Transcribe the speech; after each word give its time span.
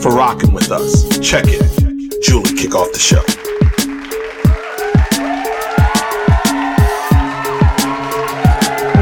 for 0.00 0.10
rocking 0.10 0.52
with 0.52 0.70
us. 0.70 1.06
Check 1.18 1.44
it. 1.48 2.22
Julie, 2.22 2.54
kick 2.54 2.74
off 2.74 2.90
the 2.92 2.98
show. 2.98 3.22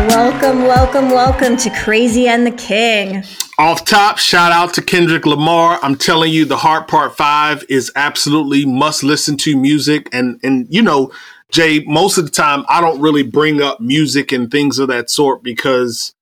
Welcome, 0.09 0.63
welcome, 0.63 1.11
welcome 1.11 1.57
to 1.59 1.71
Crazy 1.71 2.27
and 2.27 2.45
the 2.45 2.51
King. 2.51 3.23
Off 3.59 3.85
top, 3.85 4.19
shout 4.19 4.51
out 4.51 4.75
to 4.75 4.83
Kendrick 4.83 5.27
Lamar. 5.27 5.79
I'm 5.83 5.95
telling 5.95 6.33
you, 6.33 6.45
the 6.45 6.57
Heart 6.57 6.89
Part 6.89 7.17
Five 7.17 7.65
is 7.69 7.93
absolutely 7.95 8.67
must 8.67 9.05
listen 9.05 9.37
to 9.39 9.57
music. 9.57 10.09
And 10.13 10.41
and 10.43 10.67
you 10.69 10.83
know, 10.83 11.13
Jay, 11.53 11.85
most 11.87 12.19
of 12.19 12.25
the 12.25 12.31
time 12.31 12.65
I 12.69 12.81
don't 12.81 13.01
really 13.01 13.23
bring 13.23 13.63
up 13.63 13.81
music 13.81 14.33
and 14.33 14.51
things 14.51 14.79
of 14.79 14.89
that 14.89 15.11
sort 15.11 15.43
because, 15.43 16.15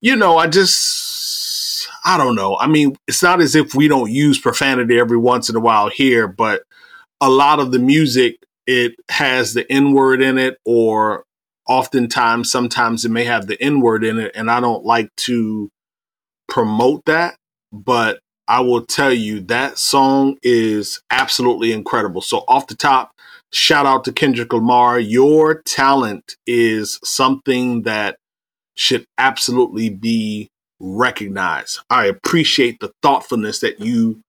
you 0.00 0.16
know, 0.16 0.36
I 0.36 0.46
just 0.46 1.11
I 2.04 2.18
don't 2.18 2.34
know. 2.34 2.56
I 2.58 2.66
mean, 2.66 2.96
it's 3.06 3.22
not 3.22 3.40
as 3.40 3.54
if 3.54 3.74
we 3.74 3.88
don't 3.88 4.10
use 4.10 4.38
profanity 4.38 4.98
every 4.98 5.18
once 5.18 5.48
in 5.48 5.56
a 5.56 5.60
while 5.60 5.88
here, 5.88 6.26
but 6.26 6.62
a 7.20 7.30
lot 7.30 7.60
of 7.60 7.70
the 7.72 7.78
music 7.78 8.36
it 8.66 8.94
has 9.10 9.54
the 9.54 9.70
N 9.70 9.92
word 9.92 10.22
in 10.22 10.38
it, 10.38 10.56
or 10.64 11.24
oftentimes, 11.68 12.50
sometimes 12.50 13.04
it 13.04 13.10
may 13.10 13.24
have 13.24 13.46
the 13.46 13.60
N 13.62 13.80
word 13.80 14.04
in 14.04 14.18
it, 14.18 14.32
and 14.34 14.50
I 14.50 14.60
don't 14.60 14.84
like 14.84 15.08
to 15.18 15.70
promote 16.48 17.04
that, 17.06 17.36
but 17.72 18.20
I 18.48 18.60
will 18.60 18.84
tell 18.84 19.12
you 19.12 19.40
that 19.42 19.78
song 19.78 20.36
is 20.42 21.00
absolutely 21.10 21.72
incredible. 21.72 22.20
So 22.20 22.38
off 22.48 22.66
the 22.66 22.74
top, 22.74 23.12
shout 23.52 23.86
out 23.86 24.04
to 24.04 24.12
Kendrick 24.12 24.52
Lamar. 24.52 24.98
Your 24.98 25.62
talent 25.62 26.36
is 26.46 26.98
something 27.04 27.82
that 27.82 28.16
should 28.74 29.04
absolutely 29.16 29.90
be 29.90 30.48
recognized. 30.82 31.78
I 31.88 32.06
appreciate 32.06 32.80
the 32.80 32.92
thoughtfulness 33.02 33.60
that 33.60 33.80
you 33.80 34.20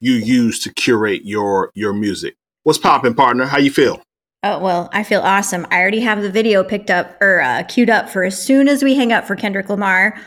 you 0.00 0.14
use 0.14 0.60
to 0.60 0.72
curate 0.74 1.24
your 1.24 1.72
your 1.74 1.92
music. 1.92 2.36
What's 2.62 2.78
popping, 2.78 3.14
partner? 3.14 3.46
How 3.46 3.58
you 3.58 3.70
feel? 3.70 4.02
Oh 4.44 4.58
well, 4.58 4.90
I 4.92 5.04
feel 5.04 5.20
awesome. 5.20 5.66
I 5.70 5.80
already 5.80 6.00
have 6.00 6.20
the 6.20 6.30
video 6.30 6.62
picked 6.62 6.90
up 6.90 7.16
or 7.20 7.40
uh, 7.40 7.62
queued 7.64 7.90
up 7.90 8.08
for 8.08 8.24
as 8.24 8.40
soon 8.40 8.68
as 8.68 8.82
we 8.82 8.94
hang 8.94 9.12
up 9.12 9.24
for 9.24 9.36
Kendrick 9.36 9.68
Lamar. 9.68 10.20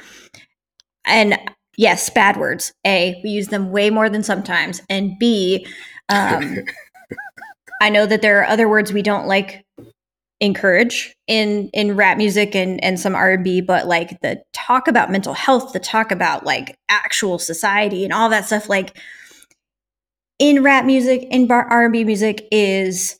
And 1.06 1.38
yes, 1.78 2.09
bad 2.09 2.38
words. 2.38 2.73
A, 2.86 3.19
we 3.23 3.30
use 3.30 3.50
them 3.50 3.72
way 3.72 3.89
more 3.89 4.09
than 4.09 4.23
sometimes. 4.23 4.81
And 4.89 5.19
B, 5.19 5.67
um, 6.09 6.59
I 7.81 7.89
know 7.89 8.06
that 8.06 8.22
there 8.22 8.39
are 8.39 8.45
other 8.45 8.69
words 8.69 8.94
we 8.94 9.02
don't 9.02 9.28
like 9.28 9.64
encourage 10.45 11.15
in 11.27 11.69
in 11.73 11.95
rap 11.95 12.17
music 12.17 12.55
and 12.55 12.81
and 12.83 12.99
some 12.99 13.15
R&B 13.15 13.61
but 13.61 13.88
like 13.88 14.19
the 14.21 14.41
talk 14.53 14.88
about 14.88 15.11
mental 15.11 15.33
health 15.33 15.73
the 15.73 15.79
talk 15.79 16.11
about 16.11 16.45
like 16.45 16.77
actual 16.89 17.39
society 17.39 18.03
and 18.03 18.13
all 18.13 18.29
that 18.29 18.45
stuff 18.45 18.69
like 18.69 18.97
in 20.39 20.63
rap 20.63 20.85
music 20.85 21.25
in 21.29 21.49
R&B 21.51 22.03
music 22.03 22.47
is 22.51 23.19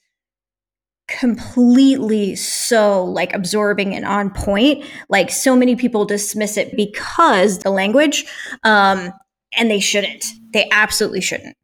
completely 1.08 2.36
so 2.36 3.04
like 3.04 3.34
absorbing 3.34 3.96
and 3.96 4.06
on 4.06 4.32
point. 4.32 4.84
Like 5.10 5.30
so 5.30 5.56
many 5.56 5.76
people 5.76 6.06
dismiss 6.06 6.58
it 6.58 6.76
because 6.76 7.60
the 7.60 7.70
language 7.70 8.26
um 8.64 9.12
and 9.58 9.72
they 9.72 9.80
shouldn't. 9.80 10.26
They 10.52 10.68
absolutely 10.72 11.22
shouldn't 11.22 11.56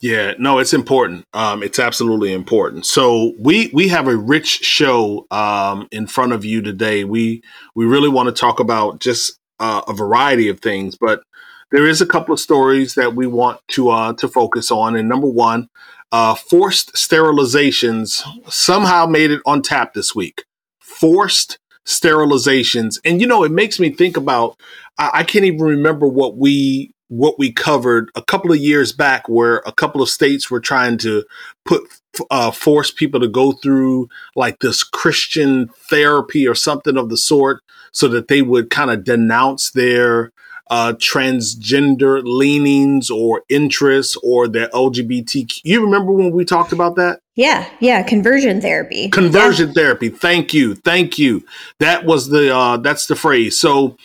yeah 0.00 0.34
no 0.38 0.58
it's 0.58 0.74
important 0.74 1.24
um 1.32 1.62
it's 1.62 1.78
absolutely 1.78 2.32
important 2.32 2.84
so 2.84 3.32
we 3.38 3.70
we 3.72 3.88
have 3.88 4.08
a 4.08 4.16
rich 4.16 4.46
show 4.46 5.26
um 5.30 5.88
in 5.90 6.06
front 6.06 6.32
of 6.32 6.44
you 6.44 6.60
today 6.60 7.04
we 7.04 7.42
we 7.74 7.84
really 7.84 8.08
want 8.08 8.28
to 8.28 8.40
talk 8.40 8.60
about 8.60 9.00
just 9.00 9.38
uh, 9.58 9.80
a 9.88 9.94
variety 9.94 10.48
of 10.48 10.60
things 10.60 10.96
but 11.00 11.22
there 11.70 11.86
is 11.86 12.00
a 12.02 12.06
couple 12.06 12.32
of 12.32 12.38
stories 12.38 12.94
that 12.94 13.14
we 13.14 13.26
want 13.26 13.58
to 13.68 13.88
uh 13.88 14.12
to 14.12 14.28
focus 14.28 14.70
on 14.70 14.96
and 14.96 15.08
number 15.08 15.28
one 15.28 15.68
uh, 16.12 16.34
forced 16.34 16.94
sterilizations 16.94 18.22
somehow 18.50 19.06
made 19.06 19.30
it 19.30 19.42
on 19.44 19.62
tap 19.62 19.94
this 19.94 20.14
week. 20.14 20.44
Forced 20.80 21.58
sterilizations, 21.86 22.98
and 23.04 23.20
you 23.20 23.26
know, 23.26 23.44
it 23.44 23.52
makes 23.52 23.78
me 23.78 23.90
think 23.90 24.16
about. 24.16 24.58
I, 24.98 25.10
I 25.14 25.24
can't 25.24 25.44
even 25.44 25.60
remember 25.60 26.06
what 26.06 26.36
we 26.36 26.92
what 27.08 27.38
we 27.38 27.52
covered 27.52 28.10
a 28.14 28.22
couple 28.22 28.52
of 28.52 28.58
years 28.58 28.92
back, 28.92 29.28
where 29.28 29.62
a 29.66 29.72
couple 29.72 30.02
of 30.02 30.08
states 30.08 30.50
were 30.50 30.60
trying 30.60 30.98
to 30.98 31.24
put 31.64 31.82
uh, 32.30 32.50
force 32.50 32.90
people 32.90 33.20
to 33.20 33.28
go 33.28 33.52
through 33.52 34.08
like 34.34 34.60
this 34.60 34.82
Christian 34.82 35.68
therapy 35.90 36.46
or 36.46 36.54
something 36.54 36.96
of 36.96 37.08
the 37.08 37.16
sort, 37.16 37.62
so 37.92 38.08
that 38.08 38.28
they 38.28 38.42
would 38.42 38.70
kind 38.70 38.90
of 38.90 39.04
denounce 39.04 39.70
their 39.70 40.32
uh, 40.68 40.94
transgender 40.94 42.22
leanings 42.24 43.10
or 43.10 43.42
interests 43.48 44.16
or 44.22 44.48
their 44.48 44.68
LGBTQ. 44.68 45.60
You 45.64 45.84
remember 45.84 46.12
when 46.12 46.32
we 46.32 46.44
talked 46.44 46.72
about 46.72 46.96
that? 46.96 47.20
Yeah, 47.36 47.68
yeah, 47.80 48.02
conversion 48.02 48.60
therapy. 48.60 49.08
Conversion 49.10 49.68
yeah. 49.68 49.74
therapy. 49.74 50.08
Thank 50.08 50.54
you, 50.54 50.74
thank 50.74 51.18
you. 51.18 51.44
That 51.78 52.04
was 52.04 52.28
the 52.28 52.54
uh, 52.54 52.78
that's 52.78 53.06
the 53.06 53.16
phrase. 53.16 53.60
So 53.60 53.96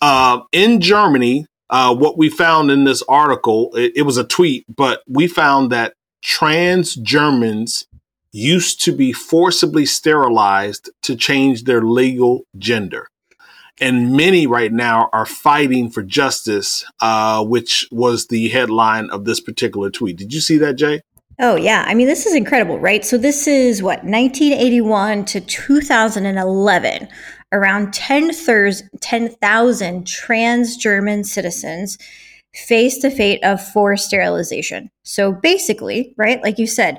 uh, 0.00 0.40
in 0.52 0.80
Germany, 0.80 1.46
uh, 1.70 1.94
what 1.94 2.16
we 2.18 2.28
found 2.28 2.70
in 2.70 2.84
this 2.84 3.02
article, 3.08 3.70
it, 3.74 3.92
it 3.96 4.02
was 4.02 4.16
a 4.16 4.24
tweet, 4.24 4.64
but 4.74 5.02
we 5.08 5.26
found 5.26 5.72
that 5.72 5.94
trans 6.22 6.94
Germans 6.94 7.86
used 8.32 8.82
to 8.84 8.92
be 8.92 9.12
forcibly 9.12 9.86
sterilized 9.86 10.90
to 11.02 11.16
change 11.16 11.64
their 11.64 11.82
legal 11.82 12.44
gender 12.58 13.08
and 13.80 14.12
many 14.12 14.46
right 14.46 14.72
now 14.72 15.08
are 15.12 15.26
fighting 15.26 15.90
for 15.90 16.02
justice, 16.02 16.84
uh, 17.00 17.44
which 17.44 17.86
was 17.90 18.28
the 18.28 18.48
headline 18.48 19.10
of 19.10 19.24
this 19.24 19.40
particular 19.40 19.90
tweet. 19.90 20.16
Did 20.16 20.32
you 20.32 20.40
see 20.40 20.58
that, 20.58 20.74
Jay? 20.74 21.02
Oh, 21.38 21.56
yeah. 21.56 21.84
I 21.86 21.92
mean, 21.92 22.06
this 22.06 22.24
is 22.24 22.34
incredible, 22.34 22.78
right? 22.78 23.04
So, 23.04 23.18
this 23.18 23.46
is 23.46 23.82
what, 23.82 24.04
1981 24.04 25.26
to 25.26 25.40
2011. 25.42 27.08
Around 27.52 27.92
10,000 27.92 30.06
trans 30.06 30.76
German 30.76 31.24
citizens 31.24 31.98
faced 32.54 33.02
the 33.02 33.10
fate 33.10 33.42
of 33.44 33.62
forced 33.62 34.06
sterilization. 34.06 34.90
So, 35.04 35.32
basically, 35.32 36.14
right, 36.16 36.42
like 36.42 36.58
you 36.58 36.66
said, 36.66 36.98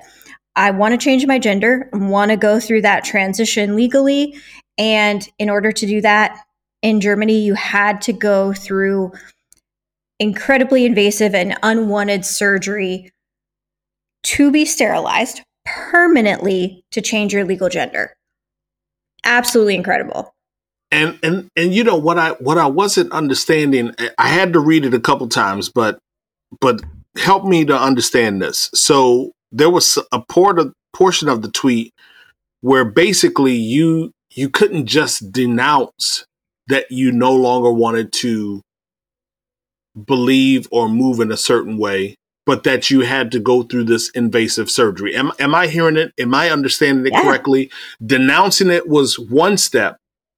I 0.56 0.72
want 0.72 0.94
to 0.94 0.98
change 0.98 1.28
my 1.28 1.38
gender, 1.38 1.90
want 1.94 2.32
to 2.32 2.38
go 2.38 2.60
through 2.60 2.82
that 2.84 3.04
transition 3.04 3.76
legally. 3.76 4.36
And 4.78 5.28
in 5.38 5.50
order 5.50 5.72
to 5.72 5.86
do 5.86 6.02
that, 6.02 6.40
in 6.82 7.02
Germany, 7.02 7.40
you 7.40 7.56
had 7.56 8.02
to 8.04 8.14
go 8.14 8.54
through 8.54 9.12
incredibly 10.20 10.86
invasive 10.86 11.36
and 11.36 11.58
unwanted 11.62 12.26
surgery 12.26 13.12
to 14.24 14.52
be 14.52 14.66
sterilized 14.66 15.42
permanently 15.66 16.84
to 16.92 17.02
change 17.02 17.34
your 17.34 17.44
legal 17.44 17.70
gender. 17.70 18.16
Absolutely 19.24 19.76
incredible. 19.76 20.34
And 20.92 21.20
and 21.22 21.50
and 21.56 21.74
you 21.74 21.84
know 21.84 21.98
what 21.98 22.18
I 22.18 22.32
what 22.32 22.58
I 22.58 22.68
wasn't 22.68 23.12
understanding, 23.12 23.94
I 24.18 24.30
had 24.30 24.54
to 24.54 24.60
read 24.60 24.86
it 24.86 24.94
a 24.94 25.00
couple 25.00 25.28
times, 25.28 25.70
but 25.70 26.00
but 26.62 26.82
help 27.18 27.44
me 27.44 27.66
to 27.66 27.78
understand 27.78 28.42
this. 28.42 28.70
So 28.74 29.34
there 29.52 29.70
was 29.70 29.98
a 30.12 30.22
port 30.22 30.60
of, 30.60 30.74
portion 30.94 31.30
of 31.30 31.42
the 31.42 31.52
tweet 31.52 31.94
where 32.62 32.86
basically 32.86 33.54
you 33.54 34.12
you 34.32 34.50
couldn't 34.50 34.86
just 34.86 35.32
denounce 35.32 36.26
that 36.68 36.92
you 36.92 37.12
no 37.12 37.34
longer 37.34 37.72
wanted 37.72 38.12
to 38.14 38.62
believe 40.06 40.68
or 40.72 40.88
move 40.88 41.20
in 41.20 41.32
a 41.32 41.38
certain 41.38 41.78
way, 41.78 42.16
but 42.46 42.64
that 42.64 42.90
you 42.90 43.02
had 43.02 43.32
to 43.32 43.40
go 43.40 43.64
through 43.64 43.86
this 43.86 44.10
invasive 44.12 44.70
surgery. 44.70 45.16
Am, 45.16 45.32
am 45.40 45.56
I 45.56 45.68
hearing 45.68 45.98
it? 45.98 46.14
Am 46.20 46.34
I 46.34 46.50
understanding 46.50 47.06
it 47.08 47.14
yeah. 47.14 47.24
correctly? 47.24 47.72
Denouncing 48.06 48.70
it 48.70 48.88
was 48.88 49.18
one 49.18 49.58
step. 49.58 49.98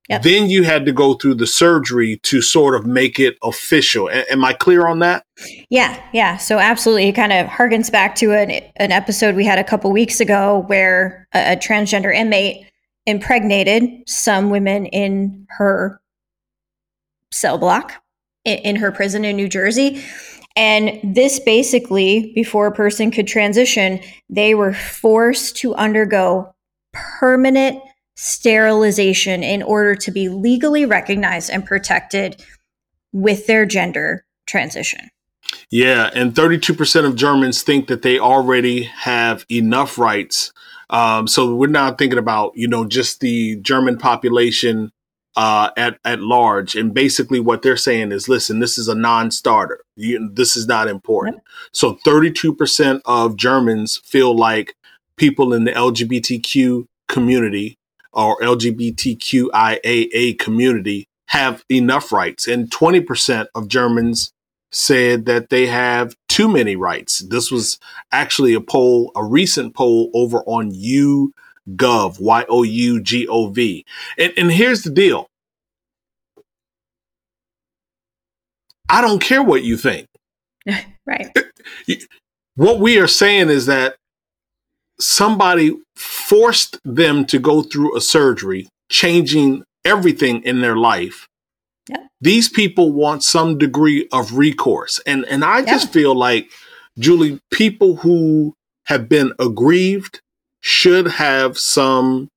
Yep. 0.09 0.23
Then 0.23 0.49
you 0.49 0.63
had 0.63 0.85
to 0.87 0.91
go 0.91 1.13
through 1.13 1.35
the 1.35 1.45
surgery 1.45 2.17
to 2.23 2.41
sort 2.41 2.73
of 2.73 2.85
make 2.85 3.19
it 3.19 3.37
official. 3.43 4.07
A- 4.07 4.31
am 4.31 4.43
I 4.43 4.53
clear 4.53 4.87
on 4.87 4.99
that? 4.99 5.23
Yeah, 5.69 6.01
yeah. 6.13 6.37
So 6.37 6.57
absolutely, 6.57 7.09
it 7.09 7.13
kind 7.13 7.31
of 7.31 7.45
harkens 7.45 7.91
back 7.91 8.15
to 8.15 8.31
an, 8.33 8.49
an 8.77 8.91
episode 8.91 9.35
we 9.35 9.45
had 9.45 9.59
a 9.59 9.63
couple 9.63 9.91
weeks 9.91 10.19
ago 10.19 10.63
where 10.65 11.27
a, 11.33 11.53
a 11.53 11.55
transgender 11.55 12.13
inmate 12.13 12.65
impregnated 13.05 13.87
some 14.07 14.49
women 14.49 14.87
in 14.87 15.45
her 15.49 16.01
cell 17.31 17.59
block 17.59 17.93
in, 18.45 18.57
in 18.59 18.75
her 18.77 18.91
prison 18.91 19.23
in 19.23 19.35
New 19.35 19.47
Jersey. 19.47 20.03
And 20.55 21.15
this 21.15 21.39
basically, 21.39 22.31
before 22.33 22.65
a 22.65 22.71
person 22.71 23.11
could 23.11 23.27
transition, 23.27 23.99
they 24.27 24.55
were 24.55 24.73
forced 24.73 25.55
to 25.57 25.75
undergo 25.75 26.53
permanent 26.93 27.79
sterilization 28.21 29.43
in 29.43 29.63
order 29.63 29.95
to 29.95 30.11
be 30.11 30.27
legally 30.27 30.85
recognized 30.85 31.49
and 31.49 31.65
protected 31.65 32.43
with 33.13 33.47
their 33.47 33.65
gender 33.65 34.25
transition. 34.45 35.09
Yeah, 35.71 36.09
and 36.13 36.33
32% 36.33 37.05
of 37.05 37.15
Germans 37.15 37.63
think 37.63 37.87
that 37.87 38.01
they 38.01 38.19
already 38.19 38.83
have 38.83 39.45
enough 39.49 39.97
rights. 39.97 40.51
Um, 40.89 41.29
so 41.29 41.55
we're 41.55 41.67
not 41.67 41.97
thinking 41.97 42.19
about, 42.19 42.51
you 42.55 42.67
know, 42.67 42.83
just 42.83 43.21
the 43.21 43.55
German 43.61 43.97
population 43.97 44.91
uh, 45.37 45.69
at, 45.77 45.97
at 46.03 46.19
large. 46.19 46.75
And 46.75 46.93
basically 46.93 47.39
what 47.39 47.61
they're 47.61 47.77
saying 47.77 48.11
is, 48.11 48.27
listen, 48.27 48.59
this 48.59 48.77
is 48.77 48.89
a 48.89 48.95
non-starter. 48.95 49.79
You, 49.95 50.29
this 50.33 50.57
is 50.57 50.67
not 50.67 50.89
important. 50.89 51.37
Yep. 51.37 51.43
So 51.71 51.97
32% 52.05 52.99
of 53.05 53.37
Germans 53.37 54.01
feel 54.03 54.35
like 54.35 54.75
people 55.15 55.53
in 55.53 55.63
the 55.63 55.71
LGBTQ 55.71 56.85
community 57.07 57.78
or 58.13 58.39
LGBTQIAA 58.41 60.37
community 60.39 61.07
have 61.27 61.63
enough 61.69 62.11
rights. 62.11 62.47
And 62.47 62.69
20% 62.69 63.47
of 63.53 63.67
Germans 63.67 64.31
said 64.71 65.25
that 65.25 65.49
they 65.49 65.67
have 65.67 66.15
too 66.27 66.47
many 66.47 66.75
rights. 66.75 67.19
This 67.19 67.51
was 67.51 67.79
actually 68.11 68.53
a 68.53 68.61
poll, 68.61 69.11
a 69.15 69.23
recent 69.23 69.75
poll 69.75 70.11
over 70.13 70.39
on 70.45 70.71
YouGov, 70.71 72.19
Y 72.19 72.45
O 72.49 72.63
U 72.63 73.01
G 73.01 73.27
O 73.27 73.47
V. 73.47 73.85
And, 74.17 74.33
and 74.37 74.51
here's 74.51 74.83
the 74.83 74.89
deal 74.89 75.27
I 78.89 79.01
don't 79.01 79.21
care 79.21 79.43
what 79.43 79.63
you 79.63 79.77
think. 79.77 80.07
right. 81.05 81.31
What 82.55 82.79
we 82.79 82.99
are 82.99 83.07
saying 83.07 83.49
is 83.49 83.67
that 83.67 83.95
somebody 84.99 85.77
forced 85.95 86.79
them 86.83 87.25
to 87.25 87.39
go 87.39 87.61
through 87.61 87.95
a 87.95 88.01
surgery, 88.01 88.67
changing 88.89 89.63
everything 89.85 90.43
in 90.43 90.61
their 90.61 90.75
life 90.75 91.29
these 92.21 92.49
people 92.49 92.91
want 92.91 93.23
some 93.23 93.57
degree 93.57 94.07
of 94.11 94.33
recourse. 94.33 94.99
And 95.05 95.25
and 95.25 95.43
I 95.43 95.63
just 95.63 95.91
feel 95.91 96.15
like, 96.15 96.49
Julie, 96.97 97.39
people 97.51 97.97
who 97.97 98.55
have 98.85 99.07
been 99.07 99.33
aggrieved 99.39 100.21
should 100.61 101.07
have 101.07 101.57
some 101.57 102.27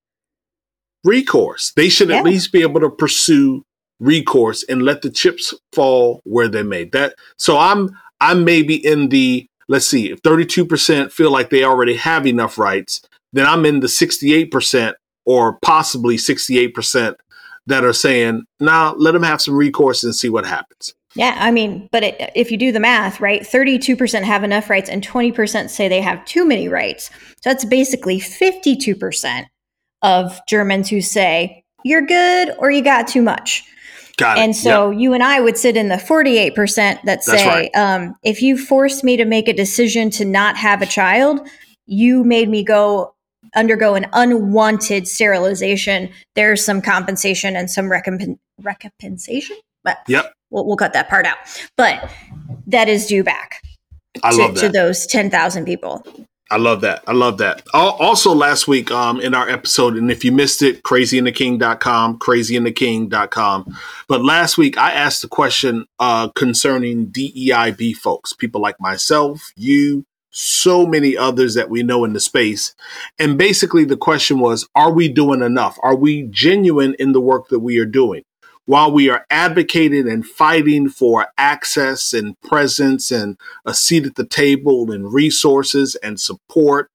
recourse. 1.05 1.73
They 1.75 1.88
should 1.88 2.11
yeah. 2.11 2.19
at 2.19 2.25
least 2.25 2.53
be 2.53 2.62
able 2.62 2.81
to 2.81 2.91
pursue 2.91 3.65
recourse 3.99 4.65
and 4.69 4.82
let 4.82 5.03
the 5.03 5.11
chips 5.11 5.55
fall 5.73 6.20
where 6.25 6.49
they 6.49 6.62
may. 6.62 6.85
That 6.85 7.15
so 7.37 7.58
I'm 7.58 7.91
I'm 8.20 8.44
maybe 8.44 8.75
in 8.75 9.08
the 9.08 9.47
let's 9.73 9.89
see, 9.89 10.11
if 10.11 10.21
32% 10.21 11.11
feel 11.11 11.31
like 11.31 11.49
they 11.49 11.65
already 11.65 11.97
have 11.97 12.27
enough 12.27 12.59
rights, 12.59 13.01
then 13.33 13.47
I'm 13.47 13.65
in 13.65 13.81
the 13.81 13.87
68% 13.87 14.93
or 15.25 15.59
possibly 15.63 16.17
68% 16.17 17.15
that 17.67 17.83
are 17.83 17.95
saying, 17.95 18.43
"Now, 18.61 18.95
let 18.95 19.13
them 19.13 19.23
have 19.23 19.41
some 19.41 19.55
recourse 19.55 20.05
and 20.05 20.15
see 20.15 20.29
what 20.29 20.45
happens." 20.45 20.95
Yeah, 21.15 21.37
I 21.39 21.51
mean, 21.51 21.89
but 21.91 22.03
it, 22.03 22.33
if 22.35 22.51
you 22.51 22.59
do 22.59 22.71
the 22.71 22.81
math, 22.81 23.21
right, 23.21 23.43
32% 23.43 24.25
have 24.25 24.45
enough 24.45 24.69
rights 24.69 24.91
and 24.91 25.03
20% 25.03 25.71
say 25.71 25.89
they 25.89 26.01
have 26.01 26.25
too 26.27 26.45
many 26.45 26.69
rights. 26.69 27.11
So 27.41 27.51
that's 27.51 27.65
basically 27.65 28.19
52% 28.19 29.47
of 30.03 30.41
Germans 30.49 30.89
who 30.91 31.01
say, 31.01 31.65
you're 31.85 32.07
good 32.07 32.55
or 32.59 32.71
you 32.71 32.83
got 32.83 33.09
too 33.09 33.23
much. 33.23 33.65
Got 34.19 34.38
and 34.38 34.55
so 34.55 34.91
yep. 34.91 35.00
you 35.00 35.14
and 35.14 35.23
I 35.23 35.41
would 35.41 35.56
sit 35.56 35.76
in 35.76 35.88
the 35.88 35.97
48% 35.97 37.03
that 37.03 37.25
say, 37.25 37.47
right. 37.47 37.70
um, 37.75 38.14
if 38.23 38.43
you 38.43 38.59
forced 38.59 39.03
me 39.03 39.17
to 39.17 39.25
make 39.25 39.49
a 39.49 39.53
decision 39.53 40.11
to 40.11 40.25
not 40.25 40.56
have 40.56 40.82
a 40.82 40.87
child, 40.87 41.41
you 41.87 42.23
made 42.23 42.49
me 42.49 42.62
go 42.62 43.14
undergo 43.55 43.94
an 43.94 44.06
unwanted 44.12 45.06
sterilization, 45.09 46.11
there's 46.35 46.64
some 46.64 46.81
compensation 46.81 47.56
and 47.56 47.70
some 47.70 47.87
recomp- 47.87 48.38
recompensation. 48.61 49.56
But 49.85 49.99
yep. 50.09 50.32
We'll, 50.50 50.67
we'll 50.67 50.76
cut 50.76 50.93
that 50.93 51.08
part 51.08 51.26
out. 51.26 51.38
But 51.76 52.11
that 52.67 52.88
is 52.88 53.06
due 53.06 53.25
back 53.25 53.62
I 54.23 54.31
to, 54.31 54.53
to 54.61 54.69
those 54.69 55.06
10,000 55.06 55.65
people. 55.65 56.05
I 56.53 56.59
love 56.59 56.83
that. 56.83 57.03
I 57.07 57.13
love 57.13 57.39
that. 57.39 57.67
Also, 57.73 58.35
last 58.35 58.69
week 58.69 58.91
um, 58.91 59.19
in 59.23 59.35
our 59.35 59.49
episode, 59.49 59.97
and 59.97 60.11
if 60.11 60.23
you 60.23 60.33
missed 60.33 60.61
it, 60.61 60.83
crazyandtheking.com, 60.83 62.19
crazyandtheking.com. 62.19 63.79
But 64.07 64.23
last 64.23 64.59
week, 64.59 64.77
I 64.77 64.93
asked 64.93 65.25
a 65.25 65.29
question 65.29 65.87
uh, 65.99 66.29
concerning 66.29 67.07
DEIB 67.07 67.97
folks, 67.97 68.35
people 68.35 68.61
like 68.61 68.79
myself, 68.79 69.51
you, 69.57 70.05
so 70.31 70.87
many 70.87 71.17
others 71.17 71.55
that 71.55 71.71
we 71.71 71.83
know 71.83 72.05
in 72.05 72.13
the 72.13 72.21
space. 72.21 72.75
And 73.19 73.39
basically, 73.39 73.87
the 73.87 73.97
question 73.97 74.39
was 74.39 74.69
Are 74.75 74.93
we 74.93 75.09
doing 75.09 75.41
enough? 75.41 75.79
Are 75.83 75.97
we 75.97 76.25
genuine 76.25 76.95
in 76.99 77.13
the 77.13 77.21
work 77.23 77.49
that 77.49 77.61
we 77.61 77.79
are 77.79 77.87
doing? 77.87 78.25
While 78.67 78.93
we 78.93 79.11
are 79.11 79.26
advocating 79.29 80.09
and 80.09 80.25
fighting 80.25 80.88
for 80.88 81.26
access 81.37 82.12
and 82.12 82.41
presence 82.43 83.11
and 83.11 83.37
a 83.64 83.75
seat 83.75 84.06
at 84.06 84.14
the 84.14 84.26
table 84.26 84.93
and 84.93 85.12
resources 85.12 85.97
and 85.97 86.20
support, 86.20 86.88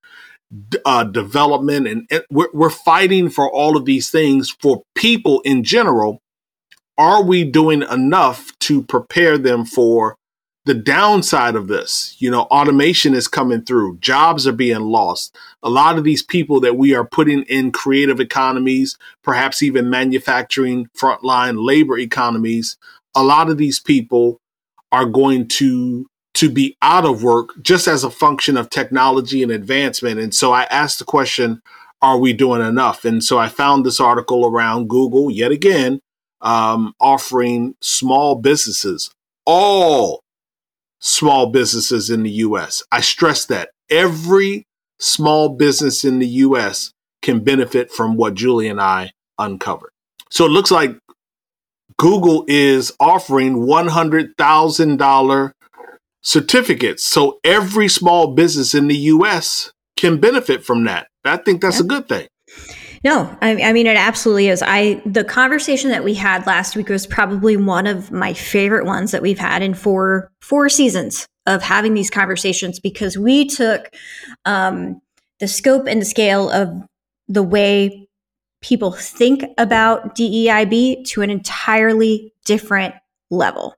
uh, 0.86 1.04
development, 1.04 1.88
and, 1.88 2.08
and 2.10 2.24
we're, 2.30 2.50
we're 2.54 2.70
fighting 2.70 3.30
for 3.30 3.52
all 3.52 3.76
of 3.76 3.86
these 3.86 4.10
things 4.10 4.56
for 4.62 4.84
people 4.96 5.42
in 5.42 5.64
general. 5.64 6.22
Are 6.98 7.22
we 7.22 7.44
doing 7.44 7.84
enough 7.84 8.58
to 8.60 8.82
prepare 8.84 9.38
them 9.38 9.66
for 9.66 10.16
the 10.68 10.74
downside 10.74 11.56
of 11.56 11.68
this, 11.68 12.16
you 12.20 12.30
know, 12.30 12.42
automation 12.44 13.14
is 13.14 13.28
coming 13.28 13.64
through, 13.64 13.98
jobs 13.98 14.46
are 14.46 14.54
being 14.54 14.82
lost. 14.82 15.36
A 15.64 15.70
lot 15.70 15.98
of 15.98 16.04
these 16.04 16.22
people 16.22 16.60
that 16.62 16.78
we 16.78 16.94
are 16.94 17.08
putting 17.08 17.44
in 17.44 17.72
creative 17.72 18.20
economies, 18.20 18.98
perhaps 19.24 19.64
even 19.64 19.90
manufacturing 19.90 20.88
frontline 20.96 21.66
labor 21.66 21.98
economies, 21.98 22.78
a 23.16 23.24
lot 23.24 23.50
of 23.50 23.58
these 23.58 23.80
people 23.80 24.40
are 24.92 25.06
going 25.06 25.48
to 25.48 26.06
to 26.36 26.52
be 26.52 26.78
out 26.84 27.04
of 27.04 27.24
work 27.24 27.50
just 27.64 27.88
as 27.88 28.04
a 28.04 28.12
function 28.12 28.58
of 28.58 28.70
technology 28.70 29.42
and 29.42 29.52
advancement. 29.52 30.20
And 30.20 30.36
so 30.36 30.52
I 30.52 30.66
asked 30.66 31.00
the 31.00 31.06
question, 31.06 31.64
are 32.00 32.20
we 32.20 32.32
doing 32.32 32.62
enough? 32.62 33.06
And 33.06 33.24
so 33.24 33.40
I 33.40 33.48
found 33.48 33.84
this 33.84 34.00
article 34.00 34.46
around 34.46 34.88
Google 34.88 35.32
yet 35.32 35.52
again, 35.52 36.00
um, 36.42 36.94
offering 37.00 37.74
small 37.82 38.36
businesses 38.36 39.10
all 39.48 40.22
small 41.00 41.52
businesses 41.52 42.10
in 42.10 42.24
the 42.24 42.30
US. 42.30 42.84
I 42.92 43.02
stress 43.02 43.46
that 43.46 43.70
every 43.90 44.66
small 45.00 45.50
business 45.50 46.04
in 46.04 46.20
the 46.20 46.28
US 46.28 46.92
can 47.22 47.44
benefit 47.44 47.92
from 47.92 48.16
what 48.16 48.34
Julie 48.34 48.68
and 48.68 48.82
I 48.82 49.12
uncovered. 49.38 49.92
So 50.30 50.46
it 50.46 50.50
looks 50.50 50.72
like 50.72 50.98
Google 51.98 52.46
is 52.48 52.92
offering 53.00 53.58
$100,000 53.58 55.52
certificates. 56.22 57.06
So 57.06 57.40
every 57.44 57.88
small 57.88 58.34
business 58.34 58.74
in 58.74 58.88
the 58.88 58.98
US 58.98 59.72
can 59.96 60.20
benefit 60.20 60.64
from 60.64 60.84
that. 60.86 61.08
I 61.24 61.38
think 61.38 61.62
that's 61.62 61.80
yeah. 61.80 61.86
a 61.86 61.88
good 61.88 62.08
thing. 62.08 62.28
No, 63.04 63.36
I, 63.42 63.62
I, 63.62 63.74
mean 63.74 63.88
it 63.88 63.98
absolutely 63.98 64.48
is. 64.48 64.64
I 64.66 65.02
the 65.06 65.24
conversation 65.24 65.92
that 65.92 66.04
we 66.04 66.14
had 66.14 66.46
last 66.48 66.76
week 66.76 66.90
was 66.90 67.06
probably 67.06 67.58
one 67.58 67.88
of 67.88 68.12
my 68.12 68.34
favorite 68.34 68.86
ones 68.86 69.12
that 69.12 69.22
we've 69.22 69.40
had 69.40 69.62
in 69.62 69.74
four 69.74 70.32
four 70.42 70.70
seasons 70.70 71.28
of 71.46 71.62
having 71.62 71.94
these 71.94 72.10
conversations 72.10 72.80
because 72.80 73.18
we 73.18 73.46
took 73.46 73.90
um, 74.46 75.02
the 75.40 75.48
scope 75.48 75.88
and 75.88 76.02
the 76.02 76.06
scale 76.06 76.50
of 76.50 76.70
the 77.28 77.44
way 77.44 78.08
people 78.62 78.92
think 78.92 79.46
about 79.58 80.16
DEIB 80.16 81.06
to 81.06 81.22
an 81.22 81.30
entirely 81.30 82.34
different 82.46 82.96
level. 83.30 83.76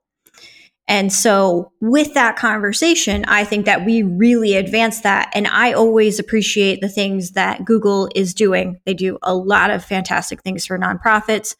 And 0.89 1.13
so, 1.13 1.71
with 1.81 2.15
that 2.15 2.35
conversation, 2.35 3.23
I 3.25 3.43
think 3.43 3.65
that 3.67 3.85
we 3.85 4.01
really 4.01 4.55
advance 4.55 5.01
that. 5.01 5.29
And 5.35 5.47
I 5.47 5.71
always 5.71 6.17
appreciate 6.17 6.81
the 6.81 6.89
things 6.89 7.31
that 7.31 7.63
Google 7.63 8.09
is 8.15 8.33
doing. 8.33 8.81
They 8.85 8.95
do 8.95 9.19
a 9.21 9.35
lot 9.35 9.69
of 9.69 9.85
fantastic 9.85 10.41
things 10.41 10.65
for 10.65 10.79
nonprofits. 10.79 11.55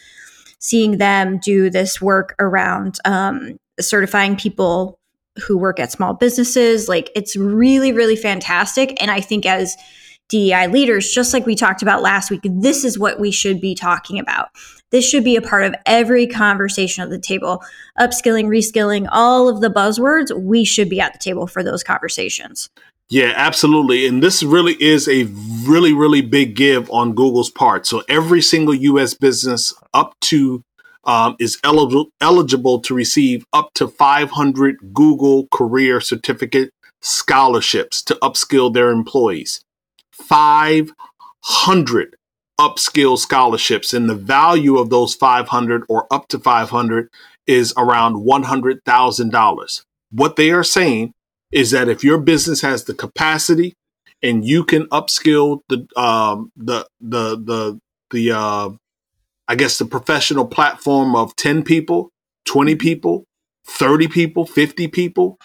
Seeing 0.58 0.98
them 0.98 1.38
do 1.38 1.70
this 1.70 2.02
work 2.02 2.36
around 2.40 2.98
um, 3.06 3.58
certifying 3.80 4.36
people 4.36 5.00
who 5.48 5.60
work 5.60 5.80
at 5.80 5.92
small 5.92 6.16
businesses, 6.16 6.90
like 6.90 7.12
it's 7.16 7.36
really, 7.36 7.92
really 7.92 8.16
fantastic. 8.16 9.00
And 9.02 9.12
I 9.12 9.22
think 9.22 9.46
as 9.46 9.78
DEI 10.30 10.68
leaders, 10.68 11.12
just 11.12 11.34
like 11.34 11.46
we 11.46 11.56
talked 11.56 11.84
about 11.84 12.02
last 12.02 12.32
week, 12.32 12.42
this 12.44 12.84
is 12.84 12.98
what 12.98 13.20
we 13.20 13.32
should 13.32 13.62
be 13.62 13.76
talking 13.76 14.20
about. 14.20 14.50
This 14.91 15.08
should 15.08 15.24
be 15.24 15.36
a 15.36 15.41
part 15.41 15.63
of 15.63 15.75
every 15.86 16.27
conversation 16.27 17.03
at 17.03 17.10
the 17.10 17.19
table. 17.19 17.63
Upskilling, 18.00 18.46
reskilling, 18.46 19.08
all 19.12 19.48
of 19.48 19.62
the 19.62 19.69
buzzwords, 19.69 20.36
we 20.36 20.65
should 20.65 20.89
be 20.89 21.00
at 21.00 21.13
the 21.13 21.19
table 21.19 21.48
for 21.48 21.63
those 21.63 21.84
conversations. 21.84 22.69
Yeah, 23.10 23.34
absolutely. 23.36 24.08
And 24.08 24.22
this 24.22 24.43
really 24.43 24.81
is 24.81 25.08
a 25.08 25.24
really, 25.63 25.93
really 25.93 26.22
big 26.22 26.55
give 26.55 26.89
on 26.91 27.13
Google's 27.13 27.50
part. 27.50 27.88
So 27.88 28.03
every 28.08 28.41
single 28.41 28.75
US 28.75 29.15
business 29.15 29.74
up 29.93 30.15
to 30.22 30.63
um, 31.05 31.36
is 31.39 31.58
eligible 31.63 32.10
eligible 32.22 32.79
to 32.81 32.93
receive 32.93 33.46
up 33.51 33.74
to 33.75 33.88
500 33.88 34.93
Google 34.93 35.48
Career 35.48 36.01
Certificate 36.01 36.72
scholarships 37.01 38.03
to 38.03 38.15
upskill 38.15 38.72
their 38.72 38.91
employees. 38.91 39.62
500 40.12 42.15
upskill 42.60 43.18
scholarships, 43.18 43.94
and 43.94 44.10
the 44.10 44.16
value 44.16 44.78
of 44.78 44.89
those 44.89 45.16
500 45.16 45.84
or 45.88 46.06
up 46.12 46.28
to 46.28 46.38
500 46.38 47.10
is 47.48 47.74
around 47.78 48.16
$100,000. 48.16 49.84
What 50.12 50.36
they 50.36 50.51
are 50.51 50.63
saying 50.63 51.13
is 51.51 51.72
that 51.72 51.89
if 51.89 52.04
your 52.04 52.20
business 52.20 52.62
has 52.62 52.84
the 52.84 52.94
capacity 52.94 53.74
and 54.22 54.46
you 54.46 54.63
can 54.63 54.86
upskill 54.88 55.62
the 55.70 55.88
um, 56.00 56.51
the 56.56 56.86
the 57.00 57.38
the 57.38 57.80
the 58.12 58.32
uh, 58.32 58.70
I 59.48 59.56
guess 59.56 59.80
the 59.80 59.86
professional 59.86 60.46
platform 60.46 61.16
of 61.16 61.36
10 61.36 61.63
people, 61.63 62.12
20 62.46 62.75
people, 62.75 63.25
30 63.66 64.08
people, 64.08 64.46
50 64.46 64.88
people, 64.89 65.39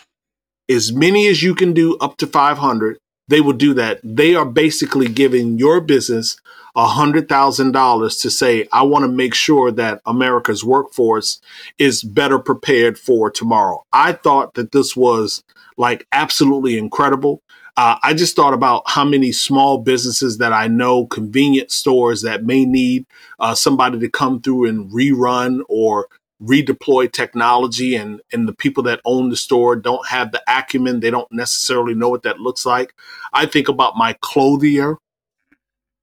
as 0.69 0.93
many 0.93 1.27
as 1.29 1.43
you 1.43 1.55
can 1.55 1.73
do 1.73 1.97
up 1.99 2.17
to 2.19 2.27
500, 2.27 2.99
they 3.29 3.41
will 3.41 3.53
do 3.53 3.75
that. 3.75 4.01
They 4.03 4.35
are 4.35 4.45
basically 4.45 5.09
giving 5.09 5.59
your 5.59 5.81
business 5.81 6.37
a 6.77 6.87
$100,000 6.87 8.23
to 8.23 8.31
say, 8.31 8.69
I 8.73 8.83
want 8.83 9.05
to 9.05 9.11
make 9.11 9.35
sure 9.35 9.71
that 9.73 10.01
America's 10.07 10.65
workforce 10.65 11.41
is 11.79 12.03
better 12.03 12.39
prepared 12.39 12.99
for 12.99 13.31
tomorrow. 13.31 13.85
I 13.93 14.13
thought 14.13 14.55
that 14.55 14.73
this 14.73 14.97
was 14.97 15.45
like 15.77 16.07
absolutely 16.13 16.77
incredible. 16.77 17.43
Uh, 17.77 17.97
I 18.03 18.15
just 18.15 18.37
thought 18.37 18.55
about 18.55 18.83
how 18.87 19.05
many 19.05 19.33
small 19.33 19.79
businesses 19.79 20.39
that 20.39 20.53
I 20.53 20.69
know, 20.69 21.07
convenience 21.07 21.75
stores 21.75 22.23
that 22.23 22.45
may 22.45 22.65
need 22.65 23.07
uh, 23.41 23.55
somebody 23.55 23.99
to 23.99 24.09
come 24.09 24.41
through 24.41 24.69
and 24.69 24.91
rerun 24.91 25.61
or 25.69 26.09
redeploy 26.43 27.11
technology 27.11 27.95
and 27.95 28.21
and 28.33 28.49
the 28.49 28.55
people 28.55 28.83
that 28.83 29.01
own 29.05 29.31
the 29.31 29.37
store 29.37 29.77
don't 29.77 30.07
have 30.09 30.33
the 30.33 30.43
acumen 30.49 31.01
they 31.01 31.11
don't 31.11 31.31
necessarily 31.31 31.95
know 31.95 32.09
what 32.09 32.23
that 32.25 32.41
looks 32.41 32.67
like. 32.67 32.95
I 33.33 33.47
think 33.47 33.69
about 33.69 33.97
my 33.97 34.15
clothier. 34.21 34.97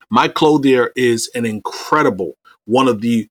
My 0.10 0.28
clothier 0.28 0.92
is 0.96 1.30
an 1.36 1.46
incredible 1.46 2.36
one 2.66 2.88
of 2.88 3.02
the 3.02 3.28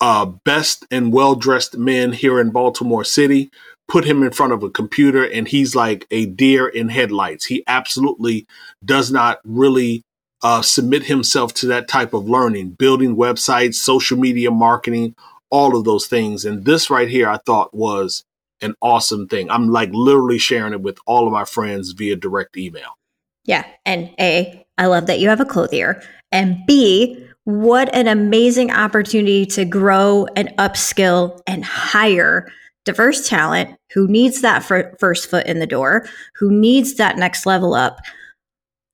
uh, 0.00 0.26
best 0.44 0.86
and 0.90 1.12
well 1.12 1.34
dressed 1.34 1.76
men 1.76 2.12
here 2.12 2.40
in 2.40 2.50
baltimore 2.50 3.04
city. 3.04 3.50
Put 3.88 4.04
him 4.04 4.22
in 4.22 4.32
front 4.32 4.52
of 4.52 4.62
a 4.62 4.70
computer 4.70 5.24
and 5.24 5.48
he's 5.48 5.74
like 5.74 6.06
a 6.10 6.26
deer 6.26 6.68
in 6.68 6.90
headlights. 6.90 7.46
He 7.46 7.64
absolutely 7.66 8.46
does 8.84 9.10
not 9.10 9.40
really 9.44 10.02
uh, 10.42 10.62
submit 10.62 11.04
himself 11.04 11.54
to 11.54 11.66
that 11.68 11.88
type 11.88 12.12
of 12.12 12.28
learning. 12.28 12.70
Building 12.70 13.16
websites 13.16 13.74
social 13.76 14.18
media 14.18 14.50
marketing 14.50 15.16
all 15.50 15.76
of 15.76 15.84
those 15.84 16.06
things. 16.06 16.44
And 16.44 16.64
this 16.64 16.90
right 16.90 17.08
here, 17.08 17.28
I 17.28 17.38
thought 17.38 17.74
was 17.74 18.24
an 18.60 18.74
awesome 18.82 19.28
thing. 19.28 19.50
I'm 19.50 19.68
like 19.68 19.90
literally 19.92 20.38
sharing 20.38 20.72
it 20.72 20.80
with 20.80 20.98
all 21.06 21.26
of 21.26 21.32
my 21.32 21.44
friends 21.44 21.92
via 21.92 22.16
direct 22.16 22.56
email. 22.56 22.98
Yeah. 23.44 23.64
And 23.86 24.10
A, 24.20 24.66
I 24.76 24.86
love 24.86 25.06
that 25.06 25.20
you 25.20 25.28
have 25.28 25.40
a 25.40 25.44
clothier. 25.44 26.02
And 26.32 26.58
B, 26.66 27.24
what 27.44 27.88
an 27.94 28.08
amazing 28.08 28.70
opportunity 28.70 29.46
to 29.46 29.64
grow 29.64 30.26
and 30.36 30.48
upskill 30.58 31.40
and 31.46 31.64
hire 31.64 32.52
diverse 32.84 33.28
talent 33.28 33.78
who 33.94 34.06
needs 34.06 34.42
that 34.42 34.64
first 34.98 35.30
foot 35.30 35.46
in 35.46 35.58
the 35.58 35.66
door, 35.66 36.06
who 36.36 36.50
needs 36.50 36.94
that 36.94 37.16
next 37.16 37.46
level 37.46 37.74
up 37.74 38.00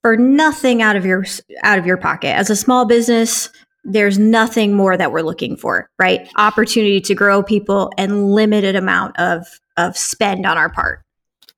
for 0.03 0.17
nothing 0.17 0.83
out 0.83 0.97
of 0.97 1.05
your 1.05 1.25
out 1.63 1.79
of 1.79 1.87
your 1.87 1.97
pocket. 1.97 2.37
As 2.37 2.51
a 2.51 2.57
small 2.57 2.85
business, 2.85 3.51
there's 3.85 4.19
nothing 4.19 4.75
more 4.75 4.97
that 4.97 5.13
we're 5.13 5.23
looking 5.23 5.57
for, 5.57 5.89
right? 5.99 6.29
Opportunity 6.37 7.01
to 7.03 7.15
grow 7.15 7.43
people 7.43 7.93
and 7.99 8.31
limited 8.33 8.77
amount 8.77 9.19
of 9.19 9.47
of 9.77 9.97
spend 9.97 10.47
on 10.47 10.57
our 10.57 10.69
part. 10.71 11.03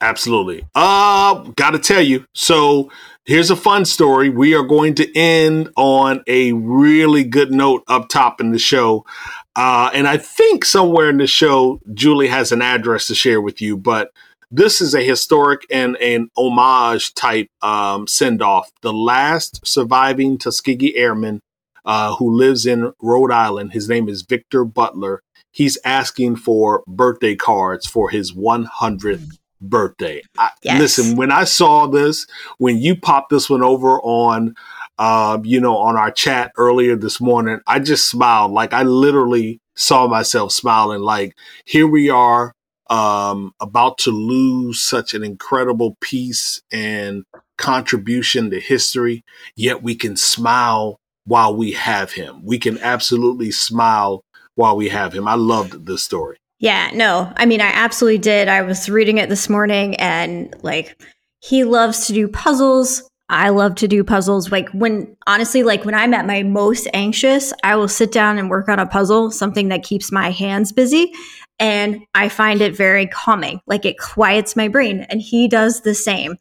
Absolutely. 0.01 0.67
Uh, 0.75 1.35
got 1.57 1.71
to 1.71 1.79
tell 1.79 2.03
you. 2.03 2.25
So 2.35 2.91
here's 3.25 3.51
a 3.51 3.57
fun 3.57 3.85
story. 3.85 4.29
We 4.29 4.55
are 4.55 4.63
going 4.63 4.95
to 4.97 5.19
end 5.19 5.71
on 5.77 6.23
a 6.27 6.53
really 6.53 7.25
good 7.25 7.51
note 7.51 7.83
up 7.89 8.09
top 8.09 8.41
in 8.41 8.53
the 8.53 8.59
show. 8.59 9.07
Uh, 9.55 9.91
and 9.95 10.07
I 10.07 10.19
think 10.19 10.65
somewhere 10.65 11.09
in 11.09 11.17
the 11.17 11.27
show, 11.27 11.81
Julie 11.95 12.29
has 12.29 12.53
an 12.53 12.61
address 12.61 13.07
to 13.07 13.15
share 13.15 13.41
with 13.41 13.61
you, 13.63 13.77
but 13.77 14.11
this 14.51 14.81
is 14.81 14.95
a 14.95 15.03
historic 15.03 15.67
and 15.71 15.97
an 15.97 16.31
homage 16.37 17.15
type 17.15 17.49
um, 17.63 18.07
send 18.07 18.43
off. 18.43 18.71
The 18.83 18.93
last 18.93 19.67
surviving 19.67 20.39
Tuskegee 20.39 20.97
Airman 20.97 21.41
uh, 21.87 22.17
who 22.17 22.31
lives 22.31 22.67
in 22.67 22.93
Rhode 23.01 23.31
Island. 23.31 23.73
His 23.73 23.89
name 23.89 24.09
is 24.09 24.23
Victor 24.23 24.65
Butler. 24.65 25.23
He's 25.53 25.79
asking 25.85 26.37
for 26.37 26.83
birthday 26.87 27.35
cards 27.37 27.87
for 27.87 28.11
his 28.11 28.33
100th 28.35 29.39
birthday. 29.61 30.23
I, 30.39 30.51
yes. 30.63 30.79
Listen, 30.79 31.17
when 31.17 31.31
I 31.31 31.45
saw 31.45 31.87
this, 31.87 32.27
when 32.59 32.79
you 32.79 32.97
popped 32.97 33.31
this 33.31 33.49
one 33.49 33.63
over 33.63 34.01
on, 34.01 34.55
uh, 34.99 35.39
you 35.43 35.61
know, 35.61 35.77
on 35.79 35.97
our 35.97 36.11
chat 36.11 36.53
earlier 36.59 36.97
this 36.97 37.21
morning, 37.21 37.61
I 37.67 37.79
just 37.79 38.09
smiled. 38.11 38.53
Like 38.53 38.75
I 38.75 38.83
literally 38.83 39.61
saw 39.75 40.07
myself 40.07 40.53
smiling. 40.53 41.01
Like 41.01 41.37
here 41.65 41.87
we 41.87 42.11
are, 42.11 42.53
um, 42.89 43.53
about 43.59 43.99
to 43.99 44.11
lose 44.11 44.81
such 44.81 45.15
an 45.15 45.25
incredible 45.25 45.97
piece 46.01 46.61
and 46.71 47.25
contribution 47.59 48.51
to 48.51 48.61
history, 48.61 49.25
yet 49.57 49.83
we 49.83 49.95
can 49.95 50.17
smile 50.17 51.01
while 51.27 51.55
we 51.55 51.73
have 51.73 52.13
him. 52.13 52.41
We 52.43 52.59
can 52.59 52.79
absolutely 52.79 53.51
smile 53.51 54.25
while 54.55 54.77
we 54.77 54.89
have 54.89 55.13
him. 55.13 55.29
I 55.29 55.35
loved 55.35 55.87
this 55.87 56.03
story. 56.03 56.39
Yeah, 56.59 56.91
no, 56.95 57.33
I 57.37 57.45
mean, 57.45 57.61
I 57.61 57.71
absolutely 57.75 58.19
did. 58.19 58.49
I 58.49 58.63
was 58.63 58.89
reading 58.89 59.19
it 59.19 59.29
this 59.29 59.49
morning 59.49 59.95
and 59.97 60.55
like 60.63 60.99
he 61.41 61.65
loves 61.65 62.07
to 62.07 62.15
do 62.15 62.29
puzzles. 62.29 63.09
I 63.29 63.51
love 63.51 63.75
to 63.77 63.89
do 63.89 64.03
puzzles. 64.05 64.51
Like 64.51 64.71
when 64.71 65.15
honestly, 65.27 65.63
like 65.63 65.85
when 65.85 65.95
I'm 65.95 66.15
at 66.15 66.27
my 66.27 66.43
most 66.43 66.89
anxious, 66.95 67.53
I 67.63 67.77
will 67.77 67.89
sit 67.89 68.13
down 68.13 68.39
and 68.39 68.49
work 68.49 68.69
on 68.69 68.79
a 68.79 68.87
puzzle, 68.87 69.31
something 69.31 69.69
that 69.69 69.83
keeps 69.83 70.11
my 70.11 70.31
hands 70.31 70.73
busy. 70.73 71.13
And 71.59 72.01
I 72.15 72.29
find 72.29 72.63
it 72.63 72.77
very 72.77 73.07
calming. 73.07 73.61
Like 73.67 73.85
it 73.85 73.99
quiets 73.99 74.57
my 74.57 74.69
brain. 74.69 75.01
And 75.11 75.21
he 75.21 75.49
does 75.49 75.81
the 75.83 75.95
same. 75.95 76.37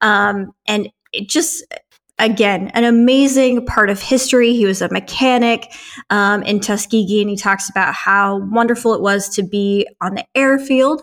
Um, 0.00 0.52
and 0.66 0.88
it 1.12 1.28
just 1.28 1.64
again, 2.20 2.68
an 2.68 2.84
amazing 2.84 3.66
part 3.66 3.90
of 3.90 4.00
history. 4.00 4.52
He 4.52 4.66
was 4.66 4.82
a 4.82 4.90
mechanic 4.90 5.72
um, 6.10 6.42
in 6.42 6.60
Tuskegee, 6.60 7.20
and 7.20 7.30
he 7.30 7.36
talks 7.36 7.68
about 7.68 7.94
how 7.94 8.38
wonderful 8.50 8.94
it 8.94 9.00
was 9.00 9.28
to 9.30 9.42
be 9.42 9.88
on 10.00 10.14
the 10.14 10.24
airfield, 10.34 11.02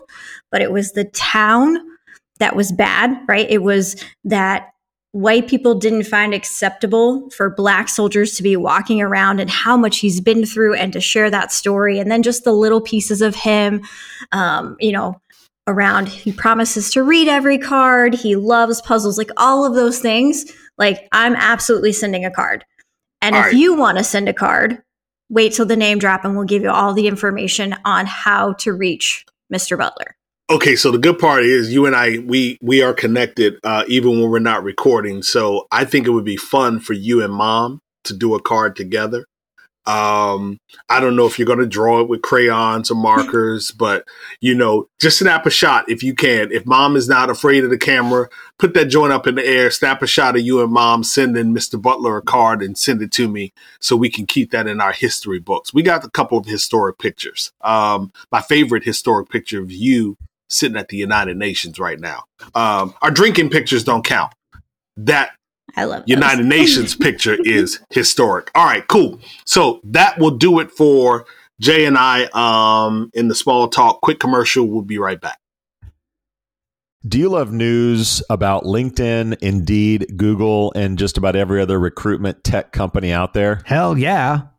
but 0.50 0.62
it 0.62 0.72
was 0.72 0.92
the 0.92 1.04
town 1.04 1.78
that 2.38 2.56
was 2.56 2.72
bad, 2.72 3.18
right? 3.28 3.50
It 3.50 3.62
was 3.62 4.02
that 4.24 4.70
white 5.12 5.48
people 5.48 5.74
didn't 5.74 6.04
find 6.04 6.34
acceptable 6.34 7.28
for 7.30 7.50
black 7.50 7.88
soldiers 7.88 8.36
to 8.36 8.42
be 8.42 8.56
walking 8.56 9.00
around 9.00 9.40
and 9.40 9.50
how 9.50 9.76
much 9.76 9.98
he's 9.98 10.20
been 10.20 10.44
through 10.44 10.74
and 10.74 10.92
to 10.92 11.00
share 11.00 11.30
that 11.30 11.50
story 11.50 11.98
and 11.98 12.10
then 12.10 12.22
just 12.22 12.44
the 12.44 12.52
little 12.52 12.80
pieces 12.80 13.22
of 13.22 13.34
him 13.34 13.80
um, 14.32 14.76
you 14.78 14.92
know 14.92 15.18
around 15.66 16.08
he 16.08 16.30
promises 16.30 16.90
to 16.90 17.02
read 17.02 17.26
every 17.26 17.56
card 17.56 18.14
he 18.14 18.36
loves 18.36 18.82
puzzles 18.82 19.16
like 19.16 19.30
all 19.38 19.64
of 19.64 19.74
those 19.74 19.98
things 19.98 20.44
like, 20.78 21.08
I'm 21.12 21.34
absolutely 21.36 21.92
sending 21.92 22.24
a 22.24 22.30
card. 22.30 22.64
And 23.20 23.34
all 23.34 23.40
if 23.42 23.46
right. 23.46 23.54
you 23.54 23.76
want 23.76 23.98
to 23.98 24.04
send 24.04 24.28
a 24.28 24.32
card, 24.32 24.82
wait 25.28 25.52
till 25.52 25.66
the 25.66 25.76
name 25.76 25.98
drop 25.98 26.24
and 26.24 26.36
we'll 26.36 26.46
give 26.46 26.62
you 26.62 26.70
all 26.70 26.94
the 26.94 27.08
information 27.08 27.74
on 27.84 28.06
how 28.06 28.54
to 28.54 28.72
reach 28.72 29.26
Mr. 29.52 29.76
Butler. 29.76 30.16
Okay, 30.50 30.76
so 30.76 30.90
the 30.90 30.98
good 30.98 31.18
part 31.18 31.44
is 31.44 31.74
you 31.74 31.84
and 31.84 31.94
I 31.94 32.18
we 32.18 32.56
we 32.62 32.80
are 32.82 32.94
connected 32.94 33.58
uh, 33.64 33.84
even 33.86 34.12
when 34.12 34.30
we're 34.30 34.38
not 34.38 34.64
recording. 34.64 35.22
So 35.22 35.66
I 35.70 35.84
think 35.84 36.06
it 36.06 36.10
would 36.10 36.24
be 36.24 36.38
fun 36.38 36.80
for 36.80 36.94
you 36.94 37.22
and 37.22 37.32
mom 37.32 37.80
to 38.04 38.16
do 38.16 38.34
a 38.34 38.40
card 38.40 38.74
together. 38.74 39.26
Um, 39.88 40.60
I 40.90 41.00
don't 41.00 41.16
know 41.16 41.26
if 41.26 41.38
you're 41.38 41.46
going 41.46 41.60
to 41.60 41.66
draw 41.66 42.00
it 42.00 42.08
with 42.08 42.20
crayons 42.20 42.90
or 42.90 42.94
markers, 42.94 43.70
but 43.76 44.06
you 44.40 44.54
know, 44.54 44.88
just 45.00 45.18
snap 45.18 45.46
a 45.46 45.50
shot 45.50 45.90
if 45.90 46.02
you 46.02 46.14
can. 46.14 46.52
If 46.52 46.66
mom 46.66 46.94
is 46.94 47.08
not 47.08 47.30
afraid 47.30 47.64
of 47.64 47.70
the 47.70 47.78
camera, 47.78 48.28
put 48.58 48.74
that 48.74 48.86
joint 48.86 49.12
up 49.12 49.26
in 49.26 49.36
the 49.36 49.46
air, 49.46 49.70
snap 49.70 50.02
a 50.02 50.06
shot 50.06 50.36
of 50.36 50.42
you 50.42 50.62
and 50.62 50.70
mom, 50.70 51.02
send 51.02 51.36
in 51.38 51.54
Mr. 51.54 51.80
Butler 51.80 52.18
a 52.18 52.22
card 52.22 52.62
and 52.62 52.76
send 52.76 53.00
it 53.00 53.10
to 53.12 53.28
me 53.28 53.52
so 53.80 53.96
we 53.96 54.10
can 54.10 54.26
keep 54.26 54.50
that 54.50 54.66
in 54.66 54.80
our 54.80 54.92
history 54.92 55.38
books. 55.38 55.72
We 55.72 55.82
got 55.82 56.04
a 56.04 56.10
couple 56.10 56.36
of 56.36 56.44
historic 56.44 56.98
pictures. 56.98 57.50
Um, 57.62 58.12
my 58.30 58.42
favorite 58.42 58.84
historic 58.84 59.30
picture 59.30 59.62
of 59.62 59.72
you 59.72 60.18
sitting 60.48 60.76
at 60.76 60.88
the 60.88 60.98
United 60.98 61.36
Nations 61.38 61.78
right 61.78 61.98
now. 61.98 62.24
Um, 62.54 62.94
our 63.00 63.10
drinking 63.10 63.50
pictures 63.50 63.84
don't 63.84 64.04
count. 64.04 64.32
That 64.96 65.30
I 65.78 65.84
love 65.84 66.00
those. 66.00 66.08
United 66.08 66.44
Nations 66.44 66.96
picture 67.06 67.36
is 67.44 67.78
historic. 67.90 68.50
All 68.54 68.64
right, 68.64 68.86
cool. 68.88 69.20
So 69.44 69.80
that 69.84 70.18
will 70.18 70.32
do 70.32 70.58
it 70.58 70.72
for 70.72 71.24
Jay 71.60 71.84
and 71.84 71.96
I 71.96 72.28
um, 72.32 73.10
in 73.14 73.28
the 73.28 73.34
small 73.34 73.68
talk. 73.68 74.00
Quick 74.00 74.18
commercial. 74.18 74.66
We'll 74.66 74.82
be 74.82 74.98
right 74.98 75.20
back. 75.20 75.38
Do 77.06 77.16
you 77.18 77.28
love 77.28 77.52
news 77.52 78.24
about 78.28 78.64
LinkedIn, 78.64 79.38
Indeed, 79.40 80.14
Google, 80.16 80.72
and 80.74 80.98
just 80.98 81.16
about 81.16 81.36
every 81.36 81.60
other 81.60 81.78
recruitment 81.78 82.42
tech 82.42 82.72
company 82.72 83.12
out 83.12 83.34
there? 83.34 83.62
Hell 83.64 83.96
yeah. 83.96 84.42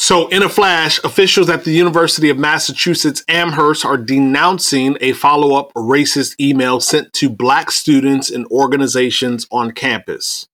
So, 0.00 0.28
in 0.28 0.44
a 0.44 0.48
flash, 0.48 1.02
officials 1.02 1.48
at 1.50 1.64
the 1.64 1.72
University 1.72 2.30
of 2.30 2.38
Massachusetts 2.38 3.24
Amherst 3.26 3.84
are 3.84 3.96
denouncing 3.96 4.96
a 5.00 5.12
follow 5.12 5.56
up 5.56 5.74
racist 5.74 6.36
email 6.40 6.78
sent 6.78 7.12
to 7.14 7.28
black 7.28 7.72
students 7.72 8.30
and 8.30 8.46
organizations 8.46 9.48
on 9.50 9.72
campus. 9.72 10.46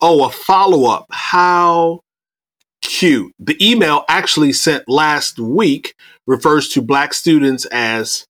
Oh, 0.00 0.24
a 0.24 0.30
follow 0.30 0.90
up. 0.90 1.06
How 1.12 2.00
cute. 2.80 3.32
The 3.38 3.56
email 3.64 4.04
actually 4.08 4.52
sent 4.52 4.88
last 4.88 5.38
week 5.38 5.94
refers 6.26 6.68
to 6.70 6.82
black 6.82 7.14
students 7.14 7.66
as, 7.66 8.26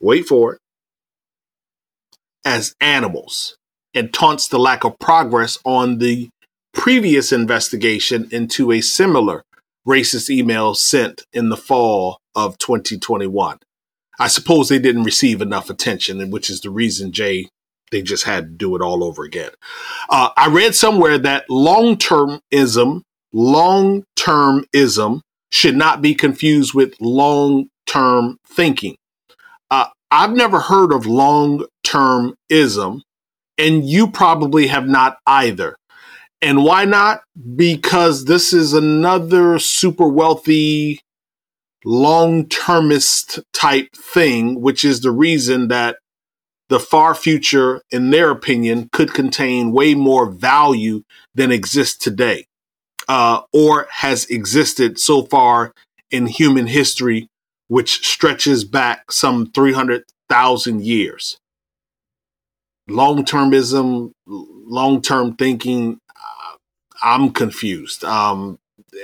wait 0.00 0.26
for 0.26 0.54
it, 0.54 0.60
as 2.44 2.74
animals 2.80 3.56
and 3.94 4.12
taunts 4.12 4.48
the 4.48 4.58
lack 4.58 4.82
of 4.82 4.98
progress 4.98 5.56
on 5.64 5.98
the 5.98 6.30
previous 6.76 7.32
investigation 7.32 8.28
into 8.30 8.70
a 8.70 8.80
similar 8.80 9.42
racist 9.88 10.28
email 10.30 10.74
sent 10.74 11.24
in 11.32 11.48
the 11.48 11.56
fall 11.56 12.20
of 12.34 12.58
2021. 12.58 13.58
I 14.20 14.28
suppose 14.28 14.68
they 14.68 14.78
didn't 14.78 15.04
receive 15.04 15.40
enough 15.40 15.70
attention, 15.70 16.30
which 16.30 16.50
is 16.50 16.60
the 16.60 16.70
reason, 16.70 17.12
Jay, 17.12 17.48
they 17.90 18.02
just 18.02 18.24
had 18.24 18.44
to 18.44 18.50
do 18.50 18.76
it 18.76 18.82
all 18.82 19.02
over 19.02 19.24
again. 19.24 19.50
Uh, 20.10 20.30
I 20.36 20.48
read 20.48 20.74
somewhere 20.74 21.18
that 21.18 21.48
long 21.48 21.96
termism, 21.96 23.02
long 23.32 24.04
termism 24.16 25.20
should 25.50 25.76
not 25.76 26.02
be 26.02 26.14
confused 26.14 26.74
with 26.74 26.94
long 27.00 27.68
term 27.86 28.38
thinking. 28.46 28.96
Uh, 29.70 29.86
I've 30.10 30.32
never 30.32 30.60
heard 30.60 30.92
of 30.92 31.06
long 31.06 31.64
termism, 31.86 33.00
and 33.58 33.84
you 33.84 34.08
probably 34.08 34.66
have 34.66 34.86
not 34.86 35.18
either. 35.26 35.76
And 36.42 36.64
why 36.64 36.84
not? 36.84 37.22
Because 37.56 38.26
this 38.26 38.52
is 38.52 38.72
another 38.72 39.58
super 39.58 40.08
wealthy, 40.08 41.00
long 41.84 42.46
termist 42.48 43.40
type 43.52 43.88
thing, 43.94 44.60
which 44.60 44.84
is 44.84 45.00
the 45.00 45.10
reason 45.10 45.68
that 45.68 45.96
the 46.68 46.80
far 46.80 47.14
future, 47.14 47.80
in 47.90 48.10
their 48.10 48.30
opinion, 48.30 48.88
could 48.92 49.14
contain 49.14 49.72
way 49.72 49.94
more 49.94 50.28
value 50.28 51.02
than 51.34 51.52
exists 51.52 51.96
today 51.96 52.46
uh, 53.08 53.42
or 53.52 53.86
has 53.90 54.26
existed 54.26 54.98
so 54.98 55.22
far 55.22 55.72
in 56.10 56.26
human 56.26 56.66
history, 56.66 57.28
which 57.68 58.06
stretches 58.06 58.64
back 58.64 59.10
some 59.10 59.50
300,000 59.52 60.82
years. 60.82 61.38
Long 62.88 63.24
termism, 63.24 64.12
long 64.26 65.02
term 65.02 65.34
thinking, 65.34 65.98
I'm 67.06 67.30
confused. 67.30 68.02
Um, 68.02 68.58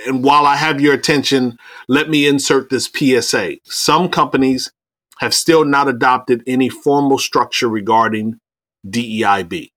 and 0.05 0.25
while 0.25 0.45
I 0.45 0.57
have 0.57 0.81
your 0.81 0.93
attention, 0.93 1.57
let 1.87 2.09
me 2.09 2.27
insert 2.27 2.69
this 2.69 2.91
PSA. 2.93 3.59
Some 3.63 4.09
companies 4.09 4.73
have 5.19 5.33
still 5.33 5.63
not 5.63 5.87
adopted 5.87 6.43
any 6.45 6.67
formal 6.67 7.17
structure 7.17 7.69
regarding 7.69 8.39
DEIB. 8.85 9.69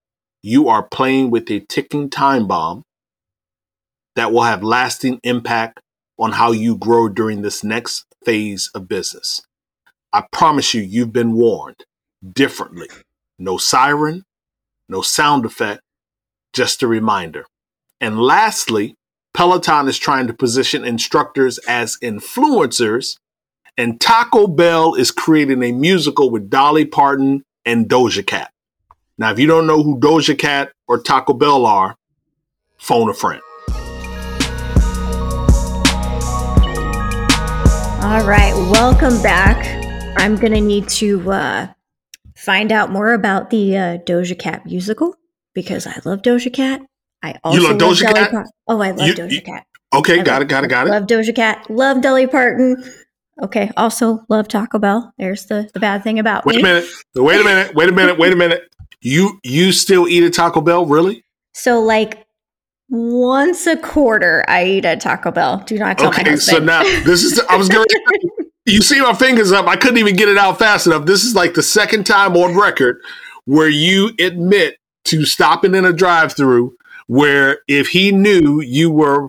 You 0.42 0.68
are 0.68 0.82
playing 0.82 1.30
with 1.30 1.48
a 1.52 1.60
ticking 1.60 2.10
time 2.10 2.48
bomb 2.48 2.82
that 4.16 4.32
will 4.32 4.42
have 4.42 4.64
lasting 4.64 5.20
impact 5.22 5.78
on 6.18 6.32
how 6.32 6.50
you 6.50 6.76
grow 6.76 7.08
during 7.08 7.42
this 7.42 7.62
next 7.62 8.06
phase 8.24 8.68
of 8.74 8.88
business. 8.88 9.42
I 10.12 10.24
promise 10.32 10.74
you, 10.74 10.82
you've 10.82 11.12
been 11.12 11.34
warned 11.34 11.84
differently. 12.28 12.88
No 13.38 13.56
siren, 13.56 14.24
no 14.88 15.00
sound 15.00 15.44
effect, 15.44 15.82
just 16.52 16.82
a 16.82 16.88
reminder. 16.88 17.44
And 18.00 18.20
lastly, 18.20 18.94
Peloton 19.32 19.88
is 19.88 19.98
trying 19.98 20.26
to 20.26 20.34
position 20.34 20.84
instructors 20.84 21.58
as 21.66 21.96
influencers, 22.02 23.16
and 23.78 23.98
Taco 23.98 24.46
Bell 24.46 24.94
is 24.94 25.10
creating 25.10 25.62
a 25.62 25.72
musical 25.72 26.30
with 26.30 26.50
Dolly 26.50 26.84
Parton 26.84 27.42
and 27.64 27.88
Doja 27.88 28.26
Cat. 28.26 28.50
Now, 29.16 29.30
if 29.30 29.38
you 29.38 29.46
don't 29.46 29.66
know 29.66 29.82
who 29.82 29.98
Doja 29.98 30.38
Cat 30.38 30.72
or 30.86 30.98
Taco 30.98 31.32
Bell 31.32 31.64
are, 31.64 31.96
phone 32.76 33.08
a 33.08 33.14
friend. 33.14 33.40
All 38.02 38.24
right, 38.26 38.52
welcome 38.70 39.22
back. 39.22 39.66
I'm 40.18 40.36
gonna 40.36 40.60
need 40.60 40.88
to 40.90 41.32
uh, 41.32 41.68
find 42.36 42.72
out 42.72 42.90
more 42.90 43.14
about 43.14 43.48
the 43.48 43.76
uh, 43.76 43.98
Doja 43.98 44.38
Cat 44.38 44.66
musical 44.66 45.16
because 45.54 45.86
I 45.86 45.98
love 46.04 46.20
Doja 46.20 46.52
Cat. 46.52 46.82
I 47.26 47.34
also 47.44 47.62
love 47.62 47.78
Doja 47.78 48.12
Cat? 48.14 48.30
Par- 48.30 48.46
oh, 48.68 48.80
I 48.80 48.90
love 48.92 49.08
You- 49.08 49.14
Doja 49.14 49.30
you- 49.32 49.42
Cat. 49.42 49.64
Okay, 49.94 50.20
I 50.20 50.22
got 50.22 50.32
love- 50.34 50.42
it, 50.42 50.48
got 50.48 50.64
it, 50.64 50.68
got 50.68 50.86
it. 50.86 50.90
Love 50.90 51.04
Doja 51.04 51.34
Cat. 51.34 51.66
Love 51.70 52.00
Dolly 52.02 52.26
Parton. 52.26 52.82
Okay, 53.42 53.70
also 53.76 54.20
love 54.28 54.48
Taco 54.48 54.78
Bell. 54.78 55.12
There's 55.18 55.46
the, 55.46 55.68
the 55.74 55.80
bad 55.80 56.02
thing 56.02 56.18
about 56.18 56.46
Wait 56.46 56.56
me. 56.56 56.62
a 56.62 56.64
minute. 56.64 56.88
Wait 57.14 57.40
a 57.40 57.44
minute. 57.44 57.74
Wait 57.74 57.88
a 57.88 57.92
minute. 57.92 58.18
Wait 58.18 58.32
a 58.32 58.36
minute. 58.36 58.62
You 59.02 59.38
you 59.44 59.72
still 59.72 60.08
eat 60.08 60.24
a 60.24 60.30
Taco 60.30 60.60
Bell? 60.60 60.86
Really? 60.86 61.22
So 61.52 61.80
like 61.80 62.24
once 62.88 63.66
a 63.66 63.76
quarter, 63.76 64.44
I 64.48 64.64
eat 64.64 64.84
at 64.84 65.00
Taco 65.00 65.30
Bell. 65.30 65.62
Do 65.66 65.78
not 65.78 65.98
tell 65.98 66.10
my 66.10 66.16
Okay, 66.20 66.30
husband. 66.30 66.42
so 66.58 66.64
now 66.64 66.82
this 67.04 67.22
is 67.24 67.38
I 67.50 67.56
was 67.56 67.68
going 67.68 67.86
you 68.66 68.80
see 68.80 69.00
my 69.00 69.12
fingers 69.14 69.52
up. 69.52 69.66
I 69.66 69.76
couldn't 69.76 69.98
even 69.98 70.16
get 70.16 70.28
it 70.28 70.38
out 70.38 70.58
fast 70.58 70.86
enough. 70.86 71.04
This 71.06 71.24
is 71.24 71.34
like 71.34 71.54
the 71.54 71.62
second 71.62 72.04
time 72.06 72.36
on 72.36 72.56
record 72.56 72.98
where 73.44 73.68
you 73.68 74.10
admit 74.18 74.76
to 75.06 75.24
stopping 75.24 75.74
in 75.74 75.84
a 75.84 75.92
drive-through 75.92 76.74
where 77.06 77.60
if 77.68 77.88
he 77.88 78.12
knew 78.12 78.60
you 78.60 78.90
were 78.90 79.28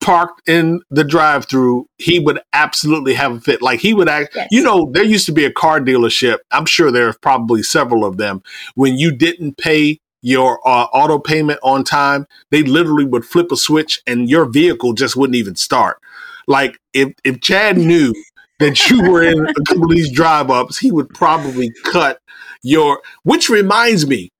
parked 0.00 0.46
in 0.48 0.80
the 0.90 1.04
drive-through, 1.04 1.86
he 1.98 2.18
would 2.18 2.38
absolutely 2.52 3.14
have 3.14 3.32
a 3.32 3.40
fit. 3.40 3.62
Like 3.62 3.80
he 3.80 3.94
would 3.94 4.08
act 4.08 4.34
Yes. 4.34 4.48
you 4.50 4.62
know, 4.62 4.90
there 4.92 5.02
used 5.04 5.24
to 5.26 5.32
be 5.32 5.44
a 5.46 5.52
car 5.52 5.80
dealership. 5.80 6.38
I'm 6.50 6.66
sure 6.66 6.90
there 6.90 7.08
are 7.08 7.14
probably 7.22 7.62
several 7.62 8.04
of 8.04 8.18
them. 8.18 8.42
When 8.74 8.98
you 8.98 9.12
didn't 9.12 9.56
pay 9.56 10.00
your 10.20 10.58
uh, 10.66 10.84
auto 10.92 11.18
payment 11.18 11.58
on 11.62 11.84
time, 11.84 12.26
they 12.50 12.62
literally 12.62 13.04
would 13.06 13.24
flip 13.24 13.50
a 13.52 13.56
switch 13.56 14.02
and 14.06 14.28
your 14.28 14.44
vehicle 14.46 14.92
just 14.92 15.16
wouldn't 15.16 15.36
even 15.36 15.56
start. 15.56 15.98
Like 16.46 16.78
if 16.92 17.12
if 17.24 17.40
Chad 17.40 17.78
knew 17.78 18.12
that 18.58 18.90
you 18.90 19.10
were 19.10 19.22
in 19.22 19.46
a 19.46 19.54
couple 19.64 19.84
of 19.84 19.90
these 19.90 20.12
drive 20.12 20.50
ups, 20.50 20.78
he 20.78 20.90
would 20.92 21.08
probably 21.08 21.70
cut 21.84 22.20
your. 22.62 23.00
Which 23.22 23.48
reminds 23.48 24.06
me, 24.06 24.30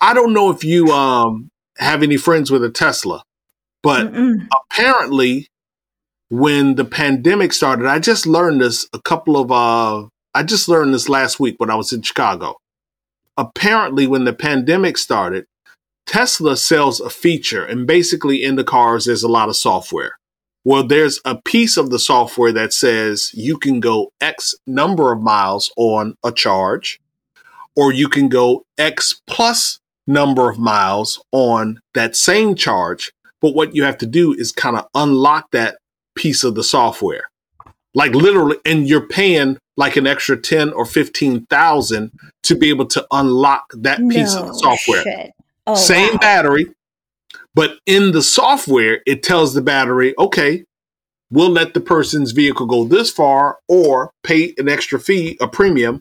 I 0.00 0.14
don't 0.14 0.32
know 0.32 0.50
if 0.50 0.62
you 0.62 0.92
um 0.92 1.50
have 1.78 2.02
any 2.02 2.16
friends 2.16 2.50
with 2.50 2.64
a 2.64 2.70
Tesla, 2.70 3.22
but 3.82 4.12
Mm-mm. 4.12 4.48
apparently 4.70 5.48
when 6.28 6.74
the 6.74 6.84
pandemic 6.84 7.52
started 7.52 7.86
i 7.86 7.98
just 7.98 8.26
learned 8.26 8.60
this 8.60 8.88
a 8.92 9.00
couple 9.00 9.36
of 9.36 9.52
uh 9.52 10.06
i 10.34 10.42
just 10.42 10.68
learned 10.68 10.92
this 10.92 11.08
last 11.08 11.38
week 11.38 11.54
when 11.58 11.70
i 11.70 11.74
was 11.74 11.92
in 11.92 12.02
chicago. 12.02 12.56
Apparently 13.38 14.06
when 14.06 14.24
the 14.24 14.32
pandemic 14.32 14.98
started 14.98 15.46
tesla 16.06 16.56
sells 16.56 17.00
a 17.00 17.10
feature 17.10 17.64
and 17.64 17.86
basically 17.86 18.42
in 18.42 18.56
the 18.56 18.64
cars 18.64 19.04
there's 19.04 19.22
a 19.22 19.28
lot 19.28 19.48
of 19.48 19.56
software. 19.56 20.18
Well 20.64 20.84
there's 20.84 21.20
a 21.24 21.40
piece 21.42 21.76
of 21.76 21.90
the 21.90 21.98
software 21.98 22.52
that 22.52 22.72
says 22.72 23.30
you 23.34 23.56
can 23.56 23.78
go 23.78 24.10
x 24.20 24.54
number 24.66 25.12
of 25.12 25.22
miles 25.22 25.70
on 25.76 26.16
a 26.24 26.32
charge 26.32 26.98
or 27.76 27.92
you 27.92 28.08
can 28.08 28.28
go 28.28 28.64
x 28.78 29.20
plus 29.28 29.78
number 30.06 30.50
of 30.50 30.58
miles 30.58 31.22
on 31.32 31.80
that 31.94 32.14
same 32.14 32.54
charge 32.54 33.12
but 33.40 33.54
what 33.54 33.74
you 33.74 33.84
have 33.84 33.98
to 33.98 34.06
do 34.06 34.32
is 34.32 34.52
kind 34.52 34.76
of 34.76 34.86
unlock 34.94 35.50
that 35.52 35.78
piece 36.16 36.44
of 36.44 36.54
the 36.54 36.64
software. 36.64 37.28
Like 37.94 38.12
literally, 38.14 38.56
and 38.64 38.88
you're 38.88 39.06
paying 39.06 39.58
like 39.76 39.96
an 39.96 40.06
extra 40.06 40.36
10 40.36 40.72
or 40.72 40.84
15,000 40.84 42.10
to 42.42 42.54
be 42.54 42.68
able 42.70 42.86
to 42.86 43.06
unlock 43.10 43.70
that 43.74 43.98
piece 44.08 44.34
of 44.34 44.48
the 44.48 44.54
software. 44.54 45.32
Oh, 45.66 45.74
Same 45.74 46.12
wow. 46.14 46.18
battery, 46.18 46.74
but 47.54 47.78
in 47.86 48.12
the 48.12 48.22
software, 48.22 49.00
it 49.06 49.22
tells 49.22 49.54
the 49.54 49.62
battery, 49.62 50.14
okay, 50.18 50.64
we'll 51.30 51.50
let 51.50 51.74
the 51.74 51.80
person's 51.80 52.32
vehicle 52.32 52.66
go 52.66 52.84
this 52.84 53.10
far 53.10 53.58
or 53.68 54.10
pay 54.22 54.54
an 54.58 54.68
extra 54.68 55.00
fee, 55.00 55.36
a 55.40 55.48
premium, 55.48 56.00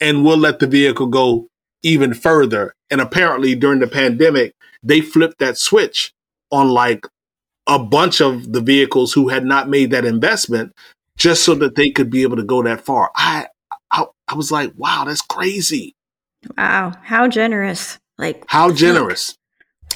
and 0.00 0.24
we'll 0.24 0.36
let 0.36 0.58
the 0.58 0.66
vehicle 0.66 1.06
go 1.06 1.46
even 1.86 2.14
further. 2.14 2.74
And 2.90 3.00
apparently 3.00 3.54
during 3.54 3.78
the 3.78 3.86
pandemic, 3.86 4.54
they 4.82 5.00
flipped 5.00 5.38
that 5.38 5.56
switch 5.56 6.12
on 6.50 6.68
like 6.68 7.06
a 7.66 7.78
bunch 7.78 8.20
of 8.20 8.52
the 8.52 8.60
vehicles 8.60 9.12
who 9.12 9.28
had 9.28 9.44
not 9.44 9.68
made 9.68 9.90
that 9.90 10.04
investment 10.04 10.74
just 11.16 11.44
so 11.44 11.54
that 11.54 11.76
they 11.76 11.90
could 11.90 12.10
be 12.10 12.22
able 12.22 12.36
to 12.36 12.42
go 12.42 12.62
that 12.62 12.84
far. 12.84 13.10
I 13.16 13.46
I, 13.90 14.06
I 14.28 14.34
was 14.34 14.50
like, 14.50 14.72
wow, 14.76 15.04
that's 15.06 15.22
crazy. 15.22 15.94
Wow, 16.58 16.92
how 17.02 17.28
generous. 17.28 17.98
Like 18.18 18.44
How 18.48 18.72
generous. 18.72 19.36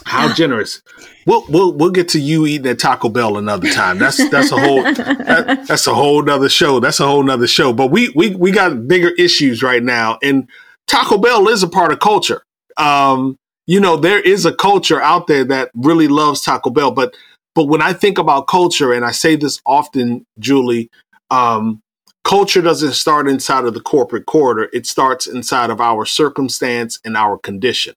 How 0.07 0.33
generous. 0.33 0.83
We'll 1.27 1.45
we'll 1.49 1.73
we'll 1.73 1.91
get 1.91 2.09
to 2.11 2.21
you 2.21 2.47
eating 2.47 2.67
at 2.71 2.79
Taco 2.79 3.09
Bell 3.09 3.37
another 3.37 3.71
time. 3.71 3.99
That's 3.99 4.17
that's 4.31 4.51
a 4.51 4.59
whole 4.59 4.83
that, 4.83 5.65
that's 5.69 5.87
a 5.87 5.95
whole 5.95 6.23
nother 6.23 6.49
show. 6.49 6.81
That's 6.81 7.01
a 7.01 7.07
whole 7.07 7.23
nother 7.23 7.47
show. 7.47 7.73
But 7.73 7.89
we 7.89 8.09
we 8.11 8.35
we 8.35 8.51
got 8.51 8.89
bigger 8.89 9.11
issues 9.11 9.63
right 9.63 9.83
now, 9.83 10.19
and 10.23 10.49
Taco 10.91 11.19
Bell 11.19 11.47
is 11.47 11.63
a 11.63 11.69
part 11.69 11.93
of 11.93 12.01
culture. 12.01 12.43
Um, 12.77 13.37
you 13.69 13.79
know, 13.79 13.97
there 13.97 14.19
is 14.19 14.45
a 14.45 14.53
culture 14.53 15.01
out 15.01 15.29
there 15.29 15.45
that 15.45 15.71
really 15.73 16.09
loves 16.09 16.41
Taco 16.41 16.71
Bell. 16.71 16.91
But 16.91 17.15
but 17.55 17.67
when 17.67 17.81
I 17.81 17.93
think 17.93 18.19
about 18.19 18.49
culture, 18.49 18.93
and 18.93 19.05
I 19.05 19.13
say 19.13 19.37
this 19.37 19.61
often, 19.65 20.25
Julie, 20.41 20.91
um, 21.31 21.81
culture 22.25 22.61
doesn't 22.61 22.95
start 22.95 23.29
inside 23.29 23.67
of 23.67 23.75
the 23.75 23.81
corporate 23.81 24.27
corridor. 24.27 24.69
It 24.73 24.85
starts 24.85 25.29
inside 25.29 25.71
of 25.71 25.81
our 25.81 26.05
circumstance 26.05 26.99
and 27.05 27.17
our 27.17 27.39
condition. 27.39 27.95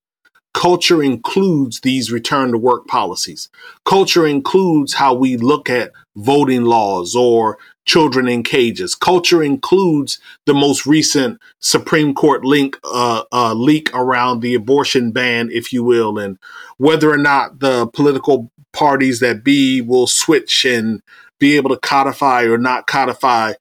Culture 0.54 1.02
includes 1.02 1.80
these 1.80 2.12
return 2.12 2.52
to 2.52 2.60
work 2.60 2.86
policies. 2.88 3.50
Culture 3.86 4.28
includes 4.28 4.94
how 4.94 5.16
we 5.16 5.36
look 5.36 5.68
at 5.68 5.92
voting 6.16 6.66
laws 6.66 7.16
or 7.16 7.58
children 7.86 8.28
in 8.28 8.44
cages. 8.44 8.96
Culture 8.96 9.44
includes 9.44 10.20
the 10.46 10.54
most 10.54 10.86
recent 10.86 11.40
Supreme 11.60 12.14
Court 12.14 12.44
link 12.46 12.78
uh, 12.84 13.24
uh, 13.32 13.54
leak 13.54 13.94
around 13.94 14.40
the 14.42 14.54
abortion 14.54 15.12
ban, 15.12 15.50
if 15.52 15.74
you 15.74 15.84
will, 15.84 16.18
and 16.18 16.38
whether 16.78 17.12
or 17.12 17.18
not 17.18 17.60
the 17.60 17.88
political 17.88 18.52
parties 18.72 19.20
that 19.20 19.44
be 19.44 19.82
will 19.82 20.08
switch 20.08 20.66
and 20.66 21.02
be 21.40 21.56
able 21.56 21.70
to 21.70 21.80
codify 21.80 22.44
or 22.44 22.58
not 22.58 22.88
codify. 22.88 23.54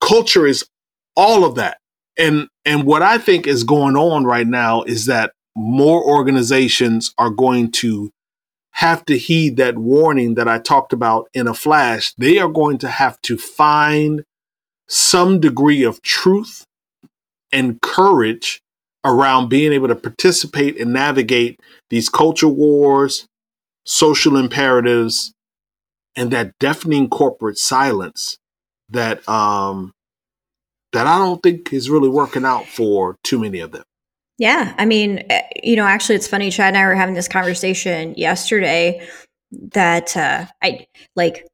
Culture 0.00 0.46
is 0.46 0.64
all 1.16 1.44
of 1.44 1.56
that. 1.56 1.78
And 2.16 2.48
and 2.64 2.84
what 2.84 3.02
I 3.02 3.18
think 3.18 3.46
is 3.46 3.64
going 3.64 3.96
on 3.96 4.24
right 4.24 4.46
now 4.46 4.82
is 4.82 5.06
that 5.06 5.32
more 5.56 6.02
organizations 6.04 7.12
are 7.18 7.30
going 7.30 7.70
to 7.72 8.10
have 8.78 9.04
to 9.04 9.18
heed 9.18 9.56
that 9.56 9.76
warning 9.76 10.34
that 10.34 10.46
I 10.46 10.60
talked 10.60 10.92
about 10.92 11.28
in 11.34 11.48
a 11.48 11.54
flash. 11.54 12.14
They 12.14 12.38
are 12.38 12.48
going 12.48 12.78
to 12.78 12.88
have 12.88 13.20
to 13.22 13.36
find 13.36 14.22
some 14.88 15.40
degree 15.40 15.82
of 15.82 16.00
truth 16.00 16.64
and 17.50 17.80
courage 17.82 18.60
around 19.04 19.48
being 19.48 19.72
able 19.72 19.88
to 19.88 19.96
participate 19.96 20.80
and 20.80 20.92
navigate 20.92 21.58
these 21.90 22.08
culture 22.08 22.46
wars, 22.46 23.26
social 23.84 24.36
imperatives, 24.36 25.32
and 26.14 26.30
that 26.30 26.52
deafening 26.60 27.08
corporate 27.08 27.58
silence 27.58 28.38
that 28.90 29.28
um 29.28 29.90
that 30.92 31.08
I 31.08 31.18
don't 31.18 31.42
think 31.42 31.72
is 31.72 31.90
really 31.90 32.08
working 32.08 32.44
out 32.44 32.66
for 32.68 33.16
too 33.24 33.40
many 33.40 33.58
of 33.58 33.72
them. 33.72 33.82
Yeah, 34.38 34.72
I 34.78 34.86
mean, 34.86 35.24
eh, 35.28 35.42
you 35.62 35.74
know, 35.76 35.84
actually, 35.84 36.14
it's 36.14 36.28
funny. 36.28 36.50
Chad 36.50 36.68
and 36.68 36.76
I 36.78 36.86
were 36.86 36.94
having 36.94 37.14
this 37.14 37.28
conversation 37.28 38.14
yesterday. 38.16 39.06
That 39.72 40.16
uh, 40.16 40.46
I 40.62 40.86
like. 41.16 41.46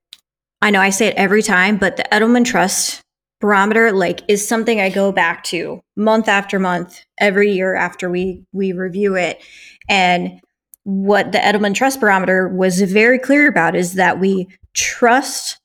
I 0.61 0.71
know 0.71 0.81
I 0.81 0.91
say 0.91 1.09
it 1.09 1.17
every 1.17 1.43
time, 1.43 1.77
but 1.79 1.97
the 1.97 2.05
Edelman 2.13 2.45
Trust 2.45 3.03
barometer, 3.41 3.93
like, 3.93 4.21
is 4.29 4.47
something 4.47 4.81
I 4.81 4.89
go 4.89 5.13
back 5.13 5.45
to 5.45 5.83
month 5.97 6.29
after 6.29 6.59
month, 6.59 7.05
every 7.19 7.53
year 7.53 7.75
after 7.75 8.11
we 8.11 8.45
we 8.53 8.73
review 8.73 9.15
it. 9.15 9.43
And 9.89 10.41
what 10.83 11.33
the 11.33 11.39
Edelman 11.39 11.75
Trust 11.75 12.01
barometer 12.01 12.49
was 12.49 12.83
very 12.83 13.19
clear 13.19 13.49
about 13.49 13.75
is 13.75 13.95
that 13.95 14.21
we 14.21 14.49
trust 14.75 15.59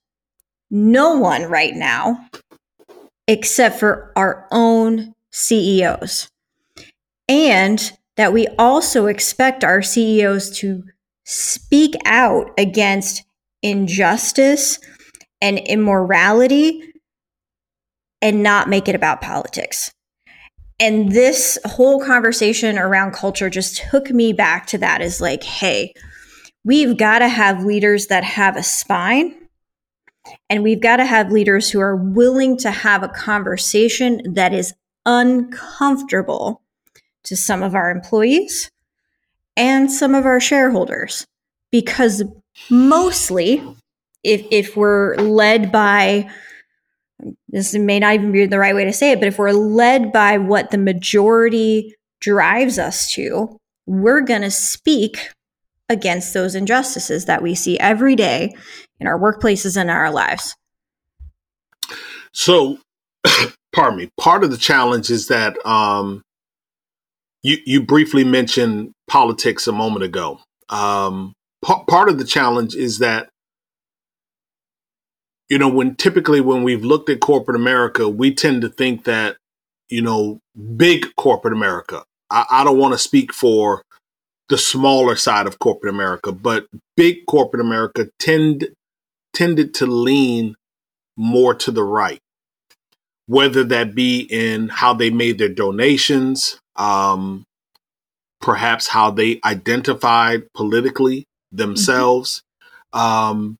no 0.71 1.17
one 1.17 1.43
right 1.43 1.73
now 1.75 2.29
except 3.27 3.79
for 3.79 4.11
our 4.15 4.47
own 4.51 5.13
CEOs 5.31 6.29
and 7.29 7.93
that 8.17 8.33
we 8.33 8.47
also 8.57 9.05
expect 9.05 9.63
our 9.63 9.81
CEOs 9.81 10.49
to 10.57 10.83
speak 11.23 11.95
out 12.03 12.51
against 12.57 13.23
injustice 13.61 14.79
and 15.39 15.59
immorality 15.59 16.91
and 18.21 18.43
not 18.43 18.67
make 18.67 18.89
it 18.89 18.95
about 18.95 19.21
politics. 19.21 19.93
And 20.79 21.11
this 21.11 21.57
whole 21.65 22.03
conversation 22.03 22.77
around 22.77 23.13
culture 23.13 23.49
just 23.49 23.77
took 23.77 24.09
me 24.09 24.33
back 24.33 24.65
to 24.67 24.77
that 24.79 25.01
is 25.01 25.21
like, 25.21 25.43
hey, 25.43 25.93
we've 26.63 26.97
got 26.97 27.19
to 27.19 27.27
have 27.27 27.63
leaders 27.63 28.07
that 28.07 28.23
have 28.23 28.57
a 28.57 28.63
spine. 28.63 29.35
And 30.49 30.63
we've 30.63 30.81
got 30.81 30.97
to 30.97 31.05
have 31.05 31.31
leaders 31.31 31.69
who 31.69 31.79
are 31.79 31.95
willing 31.95 32.57
to 32.57 32.71
have 32.71 33.03
a 33.03 33.09
conversation 33.09 34.33
that 34.33 34.53
is 34.53 34.73
uncomfortable 35.05 36.61
to 37.23 37.35
some 37.35 37.63
of 37.63 37.75
our 37.75 37.89
employees 37.89 38.69
and 39.55 39.91
some 39.91 40.15
of 40.15 40.25
our 40.25 40.39
shareholders 40.39 41.25
because 41.71 42.23
mostly 42.69 43.63
if 44.23 44.45
if 44.51 44.75
we're 44.75 45.15
led 45.17 45.71
by 45.71 46.29
this 47.49 47.73
may 47.73 47.99
not 47.99 48.13
even 48.13 48.31
be 48.31 48.45
the 48.45 48.59
right 48.59 48.75
way 48.75 48.85
to 48.85 48.93
say 48.93 49.11
it 49.11 49.19
but 49.19 49.27
if 49.27 49.37
we're 49.37 49.51
led 49.51 50.11
by 50.11 50.37
what 50.37 50.71
the 50.71 50.77
majority 50.77 51.95
drives 52.19 52.79
us 52.79 53.11
to 53.13 53.57
we're 53.85 54.21
going 54.21 54.41
to 54.41 54.51
speak 54.51 55.29
against 55.89 56.33
those 56.33 56.53
injustices 56.53 57.25
that 57.25 57.41
we 57.41 57.55
see 57.55 57.79
every 57.79 58.15
day 58.15 58.53
in 58.99 59.07
our 59.07 59.19
workplaces 59.19 59.75
and 59.75 59.89
in 59.89 59.95
our 59.95 60.11
lives 60.11 60.55
So, 62.31 62.77
pardon 63.73 63.97
me. 63.97 64.09
Part 64.19 64.43
of 64.43 64.51
the 64.51 64.57
challenge 64.57 65.09
is 65.09 65.27
that 65.27 65.63
um, 65.65 66.21
you 67.43 67.57
you 67.65 67.81
briefly 67.83 68.23
mentioned 68.23 68.91
politics 69.07 69.67
a 69.67 69.71
moment 69.71 70.03
ago. 70.03 70.39
Um, 70.69 71.33
pa- 71.61 71.83
part 71.83 72.09
of 72.09 72.17
the 72.17 72.25
challenge 72.25 72.75
is 72.75 72.99
that 72.99 73.29
you 75.49 75.57
know 75.57 75.69
when 75.69 75.95
typically 75.95 76.41
when 76.41 76.63
we've 76.63 76.83
looked 76.83 77.09
at 77.09 77.19
corporate 77.19 77.55
America, 77.55 78.07
we 78.07 78.33
tend 78.33 78.61
to 78.61 78.69
think 78.69 79.05
that 79.05 79.37
you 79.89 80.01
know 80.01 80.39
big 80.75 81.07
corporate 81.15 81.53
America. 81.53 82.03
I, 82.29 82.45
I 82.49 82.63
don't 82.63 82.77
want 82.77 82.93
to 82.93 82.99
speak 82.99 83.33
for 83.33 83.83
the 84.49 84.57
smaller 84.57 85.15
side 85.15 85.47
of 85.47 85.59
corporate 85.59 85.93
America, 85.93 86.31
but 86.31 86.67
big 86.97 87.25
corporate 87.27 87.61
America 87.61 88.09
tend 88.19 88.69
tended 89.33 89.73
to 89.75 89.85
lean 89.85 90.55
more 91.15 91.53
to 91.53 91.71
the 91.71 91.83
right, 91.83 92.19
whether 93.27 93.63
that 93.63 93.93
be 93.93 94.21
in 94.21 94.69
how 94.69 94.93
they 94.93 95.09
made 95.09 95.37
their 95.37 95.49
donations, 95.49 96.59
um, 96.79 97.43
perhaps 98.41 98.87
how 98.87 99.11
they 99.11 99.39
identified 99.45 100.51
politically 100.55 101.25
themselves. 101.51 102.41
Um, 102.93 103.57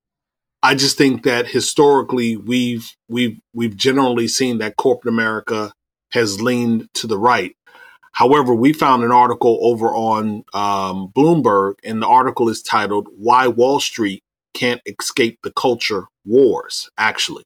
I 0.63 0.75
just 0.75 0.97
think 0.97 1.23
that 1.23 1.47
historically 1.47 2.35
we've 2.35 2.91
we've 3.07 3.39
we've 3.53 3.77
generally 3.77 4.27
seen 4.27 4.57
that 4.57 4.75
corporate 4.77 5.13
America 5.13 5.71
has 6.11 6.41
leaned 6.41 6.87
to 6.95 7.07
the 7.07 7.17
right. 7.17 7.55
However, 8.13 8.53
we 8.53 8.73
found 8.73 9.03
an 9.03 9.11
article 9.11 9.59
over 9.61 9.95
on 9.95 10.43
um, 10.53 11.11
Bloomberg, 11.15 11.75
and 11.83 12.01
the 12.01 12.07
article 12.07 12.49
is 12.49 12.61
titled 12.61 13.07
"Why 13.17 13.47
Wall 13.47 13.79
Street 13.79 14.23
Can't 14.53 14.81
Escape 14.85 15.39
the 15.43 15.53
Culture 15.53 16.05
Wars." 16.25 16.89
Actually, 16.97 17.43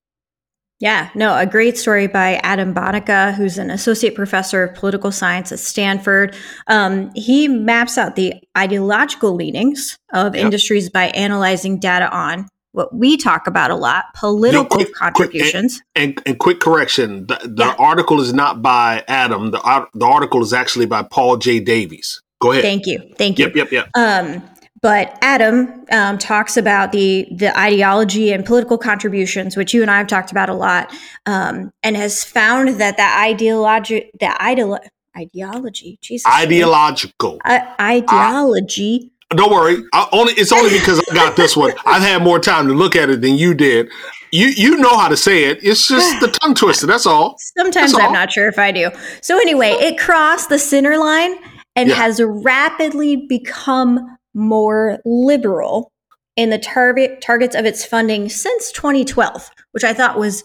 Yeah, 0.84 1.08
no, 1.15 1.34
a 1.38 1.46
great 1.46 1.78
story 1.78 2.08
by 2.08 2.41
Adam 2.43 2.74
Bonica, 2.74 3.34
who's 3.36 3.58
an 3.58 3.69
associate 3.69 4.15
professor 4.15 4.63
of 4.63 4.76
political 4.76 5.13
science 5.13 5.50
at 5.54 5.60
Stanford. 5.60 6.36
Um, 6.67 7.10
he 7.15 7.48
maps 7.48 7.98
out 7.98 8.17
the 8.17 8.34
ideological 8.58 9.34
leanings 9.34 9.98
of 10.12 10.36
Yep. 10.36 10.43
industries 10.43 10.89
by 10.89 11.06
analyzing 11.12 11.80
data 11.80 12.10
on 12.12 12.50
what 12.74 12.93
we 12.93 13.15
talk 13.15 13.48
about 13.48 13.72
a 13.72 13.76
lot 13.76 14.08
political 14.13 14.65
quick- 14.65 14.88
quick- 14.88 14.96
contributions. 14.98 15.82
and, 15.96 16.22
and 16.26 16.38
quick 16.39 16.60
correction: 16.60 17.28
the, 17.28 17.39
the 17.46 17.63
Yeah. 17.63 17.76
article 17.80 18.19
is 18.19 18.34
not 18.34 18.62
by 18.62 19.06
Adam. 19.08 19.52
The 19.52 19.62
the 19.93 20.06
article 20.06 20.41
is 20.43 20.52
actually 20.52 20.86
by 20.88 21.04
Paul 21.04 21.38
J. 21.38 21.62
Davies. 21.62 22.22
Go 22.41 22.52
ahead. 22.52 22.62
Thank 22.63 22.88
you. 22.88 23.00
Thank 23.17 23.39
you. 23.39 23.46
Yep, 23.46 23.56
yep, 23.56 23.72
yep. 23.72 23.89
Um, 23.96 24.43
but 24.84 25.17
Adam 25.22 25.86
um, 25.91 26.17
talks 26.19 26.58
about 26.58 26.91
the 26.91 27.26
the 27.32 27.58
ideology 27.58 28.32
and 28.34 28.46
political 28.46 28.78
contributions, 28.78 29.58
which 29.58 29.74
you 29.74 29.82
and 29.82 29.89
I 29.89 29.98
have 29.98 30.08
talked 30.08 30.30
about 30.30 30.50
a 30.50 30.54
lot, 30.54 30.93
um, 31.26 31.72
and 31.82 31.96
has 31.98 32.24
found 32.24 32.80
that 32.82 32.98
the 32.98 33.04
ideology, 33.19 34.12
the 34.19 34.28
ideolo- 34.28 34.86
ideology, 35.17 35.98
Jesus, 36.02 36.30
Ideological. 36.32 37.39
uh, 37.46 37.60
ideology. 37.82 39.10
Don't 39.30 39.52
worry. 39.52 39.78
I 39.93 40.08
only 40.12 40.34
it's 40.34 40.52
only 40.52 40.69
because 40.78 41.00
I 41.10 41.13
got 41.15 41.36
this 41.36 41.58
one. 41.58 41.74
I've 41.86 42.04
had 42.04 42.22
more 42.22 42.38
time 42.38 42.67
to 42.67 42.74
look 42.74 42.96
at 42.96 43.10
it 43.10 43.22
than 43.22 43.36
you 43.36 43.56
did. 43.56 43.89
You 44.32 44.48
you 44.48 44.78
know 44.78 44.96
how 44.98 45.08
to 45.08 45.17
say 45.17 45.46
it. 45.46 45.60
It's 45.63 45.88
just 45.88 46.19
the 46.19 46.28
tongue 46.28 46.54
twister. 46.56 46.86
That's 46.86 47.06
all. 47.08 47.36
Sometimes 47.58 47.93
That's. 47.93 48.04
I'm 48.04 48.12
not 48.13 48.32
sure 48.32 48.48
if 48.48 48.60
I 48.60 48.72
do. 48.72 48.91
So 49.22 49.38
anyway, 49.39 49.69
it 49.80 49.98
crossed 49.98 50.50
the 50.50 50.60
center 50.60 50.98
line 50.98 51.36
and 51.76 51.89
Yeah. 51.89 51.96
has 51.96 52.22
rapidly 52.24 53.15
become 53.28 54.12
more 54.34 55.00
liberal 55.06 55.91
in 56.36 56.50
the 56.50 56.58
target 56.58 57.22
targets 57.22 57.56
of 57.56 57.65
its 57.65 57.86
funding 57.86 58.30
since 58.30 58.72
2012, 58.72 59.50
which 59.72 59.84
I 59.84 59.93
thought 59.93 60.17
was 60.17 60.43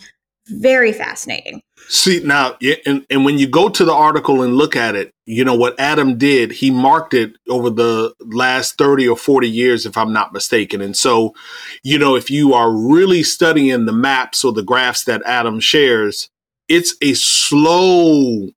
very 0.48 0.92
fascinating. 0.92 1.62
See 1.88 2.20
now, 2.22 2.56
and, 2.86 3.06
and 3.08 3.24
when 3.24 3.38
you 3.38 3.46
go 3.46 3.68
to 3.68 3.84
the 3.84 3.92
article 3.92 4.42
and 4.42 4.56
look 4.56 4.76
at 4.76 4.94
it, 4.94 5.12
you 5.24 5.44
know 5.44 5.54
what 5.54 5.78
Adam 5.78 6.18
did. 6.18 6.52
He 6.52 6.70
marked 6.70 7.14
it 7.14 7.36
over 7.48 7.70
the 7.70 8.14
last 8.20 8.76
thirty 8.76 9.08
or 9.08 9.16
forty 9.16 9.48
years, 9.48 9.86
if 9.86 9.96
I'm 9.96 10.12
not 10.12 10.32
mistaken. 10.32 10.80
And 10.80 10.96
so, 10.96 11.34
you 11.82 11.98
know, 11.98 12.16
if 12.16 12.30
you 12.30 12.52
are 12.54 12.70
really 12.70 13.22
studying 13.22 13.86
the 13.86 13.92
maps 13.92 14.44
or 14.44 14.52
the 14.52 14.62
graphs 14.62 15.04
that 15.04 15.22
Adam 15.24 15.60
shares, 15.60 16.28
it's 16.68 16.94
a 17.00 17.14
slow 17.14 18.48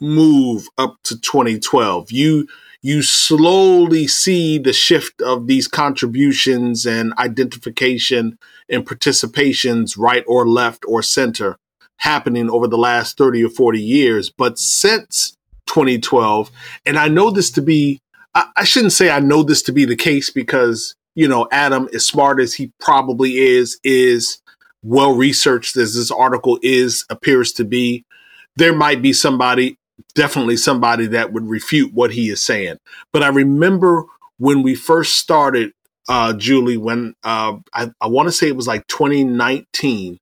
move 0.00 0.68
up 0.76 0.96
to 1.04 1.18
2012. 1.18 2.12
You 2.12 2.46
you 2.86 3.02
slowly 3.02 4.06
see 4.06 4.58
the 4.58 4.72
shift 4.72 5.20
of 5.20 5.48
these 5.48 5.66
contributions 5.66 6.86
and 6.86 7.12
identification 7.18 8.38
and 8.68 8.86
participations, 8.86 9.98
right 9.98 10.22
or 10.28 10.46
left 10.46 10.84
or 10.86 11.02
center, 11.02 11.58
happening 11.96 12.48
over 12.48 12.68
the 12.68 12.78
last 12.78 13.18
30 13.18 13.42
or 13.42 13.48
40 13.48 13.80
years. 13.80 14.30
But 14.30 14.56
since 14.60 15.36
2012, 15.66 16.52
and 16.86 16.96
I 16.96 17.08
know 17.08 17.32
this 17.32 17.50
to 17.52 17.60
be, 17.60 17.98
I, 18.36 18.50
I 18.56 18.62
shouldn't 18.62 18.92
say 18.92 19.10
I 19.10 19.18
know 19.18 19.42
this 19.42 19.62
to 19.62 19.72
be 19.72 19.84
the 19.84 19.96
case 19.96 20.30
because, 20.30 20.94
you 21.16 21.26
know, 21.26 21.48
Adam, 21.50 21.88
as 21.92 22.06
smart 22.06 22.38
as 22.38 22.54
he 22.54 22.70
probably 22.78 23.38
is, 23.38 23.80
is 23.82 24.40
well 24.84 25.12
researched 25.12 25.76
as 25.76 25.96
this 25.96 26.12
article 26.12 26.60
is, 26.62 27.04
appears 27.10 27.52
to 27.54 27.64
be. 27.64 28.04
There 28.54 28.76
might 28.76 29.02
be 29.02 29.12
somebody 29.12 29.76
definitely 30.16 30.56
somebody 30.56 31.06
that 31.06 31.32
would 31.32 31.48
refute 31.48 31.92
what 31.94 32.10
he 32.10 32.30
is 32.30 32.42
saying. 32.42 32.78
But 33.12 33.22
I 33.22 33.28
remember 33.28 34.04
when 34.38 34.62
we 34.62 34.74
first 34.74 35.18
started, 35.18 35.72
uh, 36.08 36.32
Julie, 36.32 36.78
when 36.78 37.14
uh, 37.22 37.58
I, 37.72 37.92
I 38.00 38.08
want 38.08 38.26
to 38.26 38.32
say 38.32 38.48
it 38.48 38.56
was 38.56 38.66
like 38.66 38.86
2019, 38.88 40.18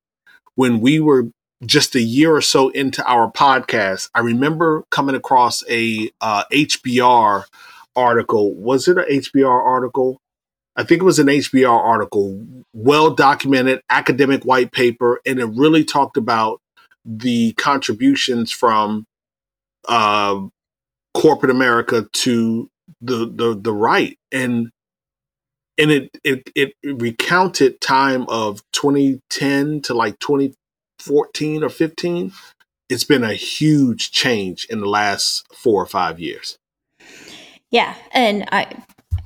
when 0.56 0.80
we 0.80 1.00
were 1.00 1.30
just 1.64 1.94
a 1.94 2.02
year 2.02 2.34
or 2.34 2.42
so 2.42 2.68
into 2.70 3.02
our 3.06 3.30
podcast, 3.30 4.10
I 4.14 4.20
remember 4.20 4.84
coming 4.90 5.14
across 5.14 5.64
a 5.70 6.10
uh, 6.20 6.44
HBR 6.52 7.44
article. 7.96 8.54
Was 8.54 8.88
it 8.88 8.98
an 8.98 9.04
HBR 9.04 9.64
article? 9.64 10.18
I 10.76 10.82
think 10.82 11.00
it 11.00 11.04
was 11.04 11.20
an 11.20 11.28
HBR 11.28 11.68
article, 11.68 12.44
well 12.72 13.10
documented 13.14 13.80
academic 13.88 14.44
white 14.44 14.72
paper, 14.72 15.20
and 15.24 15.38
it 15.38 15.46
really 15.46 15.84
talked 15.84 16.16
about 16.16 16.60
the 17.04 17.52
contributions 17.52 18.50
from 18.50 19.06
uh, 19.88 20.40
corporate 21.14 21.50
America 21.50 22.06
to 22.12 22.68
the 23.00 23.30
the 23.34 23.58
the 23.60 23.72
right, 23.72 24.18
and 24.32 24.70
and 25.78 25.90
it 25.90 26.10
it 26.24 26.50
it 26.54 26.74
recounted 26.84 27.80
time 27.80 28.26
of 28.28 28.62
2010 28.72 29.82
to 29.82 29.94
like 29.94 30.18
2014 30.18 31.62
or 31.62 31.68
15. 31.68 32.32
It's 32.90 33.04
been 33.04 33.24
a 33.24 33.34
huge 33.34 34.10
change 34.10 34.66
in 34.68 34.80
the 34.80 34.88
last 34.88 35.44
four 35.52 35.82
or 35.82 35.86
five 35.86 36.20
years. 36.20 36.58
Yeah, 37.70 37.94
and 38.12 38.46
I 38.52 38.66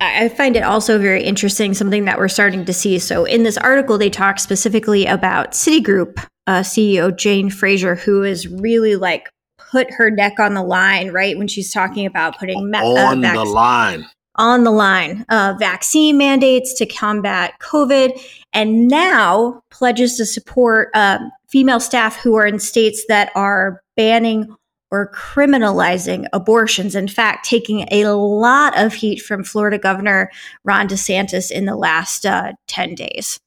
I 0.01 0.29
find 0.29 0.55
it 0.55 0.63
also 0.63 0.97
very 0.97 1.23
interesting, 1.23 1.73
something 1.73 2.05
that 2.05 2.17
we're 2.17 2.29
starting 2.29 2.63
to 2.65 2.73
see. 2.73 2.99
So, 2.99 3.25
in 3.25 3.43
this 3.43 3.57
article, 3.57 3.97
they 3.97 4.09
talk 4.09 4.39
specifically 4.39 5.05
about 5.05 5.51
Citigroup 5.51 6.25
uh, 6.47 6.61
CEO 6.61 7.15
Jane 7.15 7.49
Fraser, 7.49 7.95
who 7.95 8.23
is 8.23 8.47
really 8.47 8.95
like 8.95 9.29
put 9.71 9.91
her 9.91 10.09
neck 10.09 10.39
on 10.39 10.53
the 10.53 10.63
line, 10.63 11.11
right? 11.11 11.37
When 11.37 11.47
she's 11.47 11.71
talking 11.71 12.05
about 12.05 12.37
putting 12.37 12.69
me- 12.69 12.79
on 12.79 13.23
uh, 13.23 13.33
the 13.33 13.45
line. 13.45 14.05
On 14.35 14.63
the 14.63 14.71
line, 14.71 15.25
uh, 15.29 15.55
vaccine 15.59 16.17
mandates 16.17 16.73
to 16.75 16.85
combat 16.85 17.53
COVID, 17.61 18.21
and 18.53 18.87
now 18.87 19.61
pledges 19.69 20.15
to 20.15 20.25
support 20.25 20.89
uh, 20.93 21.19
female 21.49 21.79
staff 21.79 22.15
who 22.15 22.35
are 22.35 22.45
in 22.45 22.59
states 22.59 23.03
that 23.09 23.31
are 23.35 23.81
banning 23.97 24.55
or 24.91 25.11
criminalizing 25.11 26.25
abortions. 26.33 26.95
In 26.95 27.07
fact, 27.07 27.45
taking 27.45 27.87
a 27.91 28.05
lot 28.05 28.77
of 28.77 28.93
heat 28.93 29.21
from 29.21 29.43
Florida 29.43 29.77
Governor 29.77 30.31
Ron 30.63 30.87
DeSantis 30.87 31.51
in 31.51 31.65
the 31.65 31.75
last 31.75 32.25
uh, 32.25 32.53
10 32.67 32.95
days. 32.95 33.39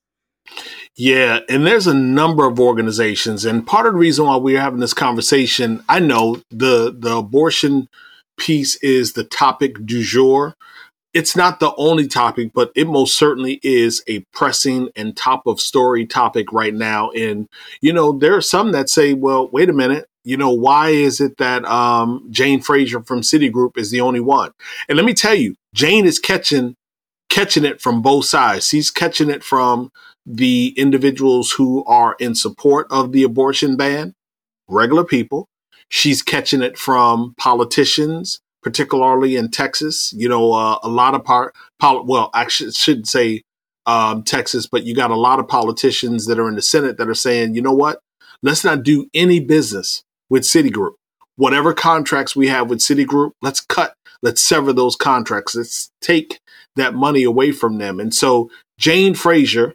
Yeah, 0.96 1.40
and 1.48 1.66
there's 1.66 1.86
a 1.86 1.94
number 1.94 2.46
of 2.46 2.60
organizations, 2.60 3.44
and 3.46 3.66
part 3.66 3.86
of 3.86 3.94
the 3.94 3.98
reason 3.98 4.26
why 4.26 4.36
we're 4.36 4.60
having 4.60 4.80
this 4.80 4.92
conversation, 4.94 5.82
I 5.88 6.00
know 6.00 6.42
the 6.50 6.94
the 6.96 7.16
abortion 7.16 7.88
piece 8.38 8.76
is 8.82 9.14
the 9.14 9.24
topic 9.24 9.86
du 9.86 10.02
jour. 10.02 10.54
It's 11.14 11.34
not 11.36 11.60
the 11.60 11.74
only 11.76 12.08
topic, 12.08 12.52
but 12.54 12.72
it 12.74 12.86
most 12.88 13.16
certainly 13.18 13.60
is 13.62 14.02
a 14.06 14.20
pressing 14.32 14.90
and 14.96 15.16
top 15.16 15.46
of 15.46 15.60
story 15.60 16.06
topic 16.06 16.52
right 16.52 16.74
now. 16.74 17.10
And 17.10 17.48
you 17.80 17.92
know, 17.92 18.12
there 18.12 18.36
are 18.36 18.42
some 18.42 18.72
that 18.72 18.90
say, 18.90 19.14
"Well, 19.14 19.48
wait 19.50 19.70
a 19.70 19.74
minute, 19.74 20.06
you 20.24 20.36
know, 20.36 20.50
why 20.50 20.90
is 20.90 21.20
it 21.22 21.38
that 21.38 21.64
um, 21.64 22.26
Jane 22.30 22.60
Fraser 22.60 23.02
from 23.02 23.22
Citigroup 23.22 23.78
is 23.78 23.90
the 23.90 24.02
only 24.02 24.20
one?" 24.20 24.52
And 24.90 24.96
let 24.96 25.06
me 25.06 25.14
tell 25.14 25.34
you, 25.34 25.54
Jane 25.74 26.04
is 26.04 26.18
catching 26.18 26.76
catching 27.30 27.64
it 27.64 27.80
from 27.80 28.02
both 28.02 28.26
sides. 28.26 28.66
She's 28.68 28.90
catching 28.90 29.30
it 29.30 29.42
from 29.42 29.90
the 30.24 30.74
individuals 30.76 31.52
who 31.52 31.84
are 31.84 32.16
in 32.18 32.34
support 32.34 32.86
of 32.90 33.12
the 33.12 33.22
abortion 33.22 33.76
ban, 33.76 34.14
regular 34.68 35.04
people. 35.04 35.48
She's 35.88 36.22
catching 36.22 36.62
it 36.62 36.78
from 36.78 37.34
politicians, 37.36 38.40
particularly 38.62 39.36
in 39.36 39.50
Texas. 39.50 40.12
You 40.16 40.28
know, 40.28 40.52
uh, 40.52 40.78
a 40.82 40.88
lot 40.88 41.14
of 41.14 41.24
part, 41.24 41.54
pol- 41.78 42.06
well, 42.06 42.30
I 42.32 42.46
shouldn't 42.48 43.08
say 43.08 43.42
um, 43.86 44.22
Texas, 44.22 44.66
but 44.66 44.84
you 44.84 44.94
got 44.94 45.10
a 45.10 45.16
lot 45.16 45.38
of 45.38 45.48
politicians 45.48 46.26
that 46.26 46.38
are 46.38 46.48
in 46.48 46.54
the 46.54 46.62
Senate 46.62 46.96
that 46.98 47.08
are 47.08 47.14
saying, 47.14 47.54
you 47.54 47.62
know 47.62 47.74
what? 47.74 48.00
Let's 48.42 48.64
not 48.64 48.82
do 48.82 49.08
any 49.12 49.40
business 49.40 50.02
with 50.30 50.44
Citigroup. 50.44 50.94
Whatever 51.36 51.74
contracts 51.74 52.36
we 52.36 52.48
have 52.48 52.70
with 52.70 52.78
Citigroup, 52.80 53.32
let's 53.42 53.60
cut, 53.60 53.94
let's 54.22 54.40
sever 54.40 54.72
those 54.72 54.96
contracts. 54.96 55.54
Let's 55.54 55.90
take 56.00 56.40
that 56.76 56.94
money 56.94 57.22
away 57.22 57.52
from 57.52 57.78
them. 57.78 58.00
And 58.00 58.14
so 58.14 58.50
Jane 58.78 59.14
Fraser, 59.14 59.74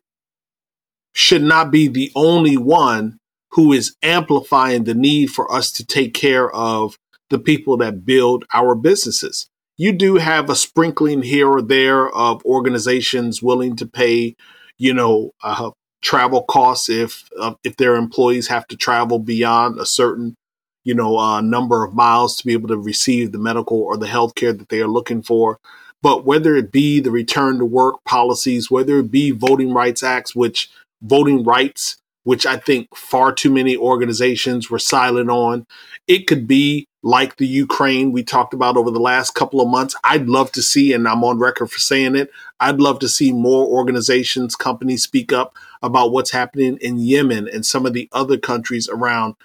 should 1.17 1.41
not 1.41 1.71
be 1.71 1.87
the 1.87 2.11
only 2.13 2.55
one 2.55 3.17
who 3.53 3.73
is 3.73 3.95
amplifying 4.03 4.83
the 4.83 4.93
need 4.93 5.31
for 5.31 5.51
us 5.51 5.71
to 5.71 5.83
take 5.83 6.13
care 6.13 6.51
of 6.51 6.95
the 7.31 7.39
people 7.39 7.75
that 7.75 8.05
build 8.05 8.45
our 8.53 8.75
businesses. 8.75 9.47
You 9.77 9.93
do 9.93 10.17
have 10.17 10.47
a 10.47 10.55
sprinkling 10.55 11.23
here 11.23 11.49
or 11.49 11.63
there 11.63 12.07
of 12.07 12.45
organizations 12.45 13.41
willing 13.41 13.75
to 13.77 13.87
pay, 13.87 14.35
you 14.77 14.93
know, 14.93 15.31
uh, 15.43 15.71
travel 16.03 16.43
costs 16.43 16.87
if 16.87 17.27
uh, 17.39 17.55
if 17.63 17.77
their 17.77 17.95
employees 17.95 18.49
have 18.49 18.67
to 18.67 18.77
travel 18.77 19.17
beyond 19.17 19.79
a 19.79 19.87
certain, 19.87 20.35
you 20.83 20.93
know, 20.93 21.17
uh, 21.17 21.41
number 21.41 21.83
of 21.83 21.95
miles 21.95 22.35
to 22.37 22.45
be 22.45 22.53
able 22.53 22.67
to 22.67 22.77
receive 22.77 23.31
the 23.31 23.39
medical 23.39 23.81
or 23.81 23.97
the 23.97 24.05
health 24.05 24.35
care 24.35 24.53
that 24.53 24.69
they 24.69 24.81
are 24.81 24.87
looking 24.87 25.23
for. 25.23 25.57
But 26.03 26.25
whether 26.25 26.55
it 26.55 26.71
be 26.71 26.99
the 26.99 27.09
return 27.09 27.57
to 27.57 27.65
work 27.65 27.95
policies, 28.05 28.69
whether 28.69 28.99
it 28.99 29.09
be 29.09 29.31
voting 29.31 29.73
rights 29.73 30.03
acts, 30.03 30.35
which 30.35 30.69
voting 31.01 31.43
rights, 31.43 31.97
which 32.23 32.45
I 32.45 32.57
think 32.57 32.95
far 32.95 33.31
too 33.31 33.51
many 33.51 33.77
organizations 33.77 34.69
were 34.69 34.79
silent 34.79 35.29
on. 35.29 35.65
It 36.07 36.27
could 36.27 36.47
be 36.47 36.87
like 37.03 37.37
the 37.37 37.47
Ukraine 37.47 38.11
we 38.11 38.21
talked 38.21 38.53
about 38.53 38.75
over 38.75 38.91
the 38.91 38.99
last 38.99 39.33
couple 39.33 39.61
of 39.61 39.69
months. 39.69 39.95
I'd 40.03 40.27
love 40.27 40.51
to 40.53 40.61
see, 40.61 40.91
and 40.91 41.07
I'm 41.07 41.23
on 41.23 41.39
record 41.39 41.71
for 41.71 41.79
saying 41.79 42.17
it, 42.17 42.29
I'd 42.59 42.81
love 42.81 42.99
to 42.99 43.07
see 43.07 43.31
more 43.31 43.65
organizations, 43.65 44.55
companies 44.57 45.03
speak 45.03 45.31
up 45.31 45.55
about 45.81 46.11
what's 46.11 46.31
happening 46.31 46.77
in 46.81 46.99
Yemen 46.99 47.47
and 47.47 47.65
some 47.65 47.85
of 47.85 47.93
the 47.93 48.09
other 48.11 48.37
countries 48.37 48.89
around. 48.89 49.35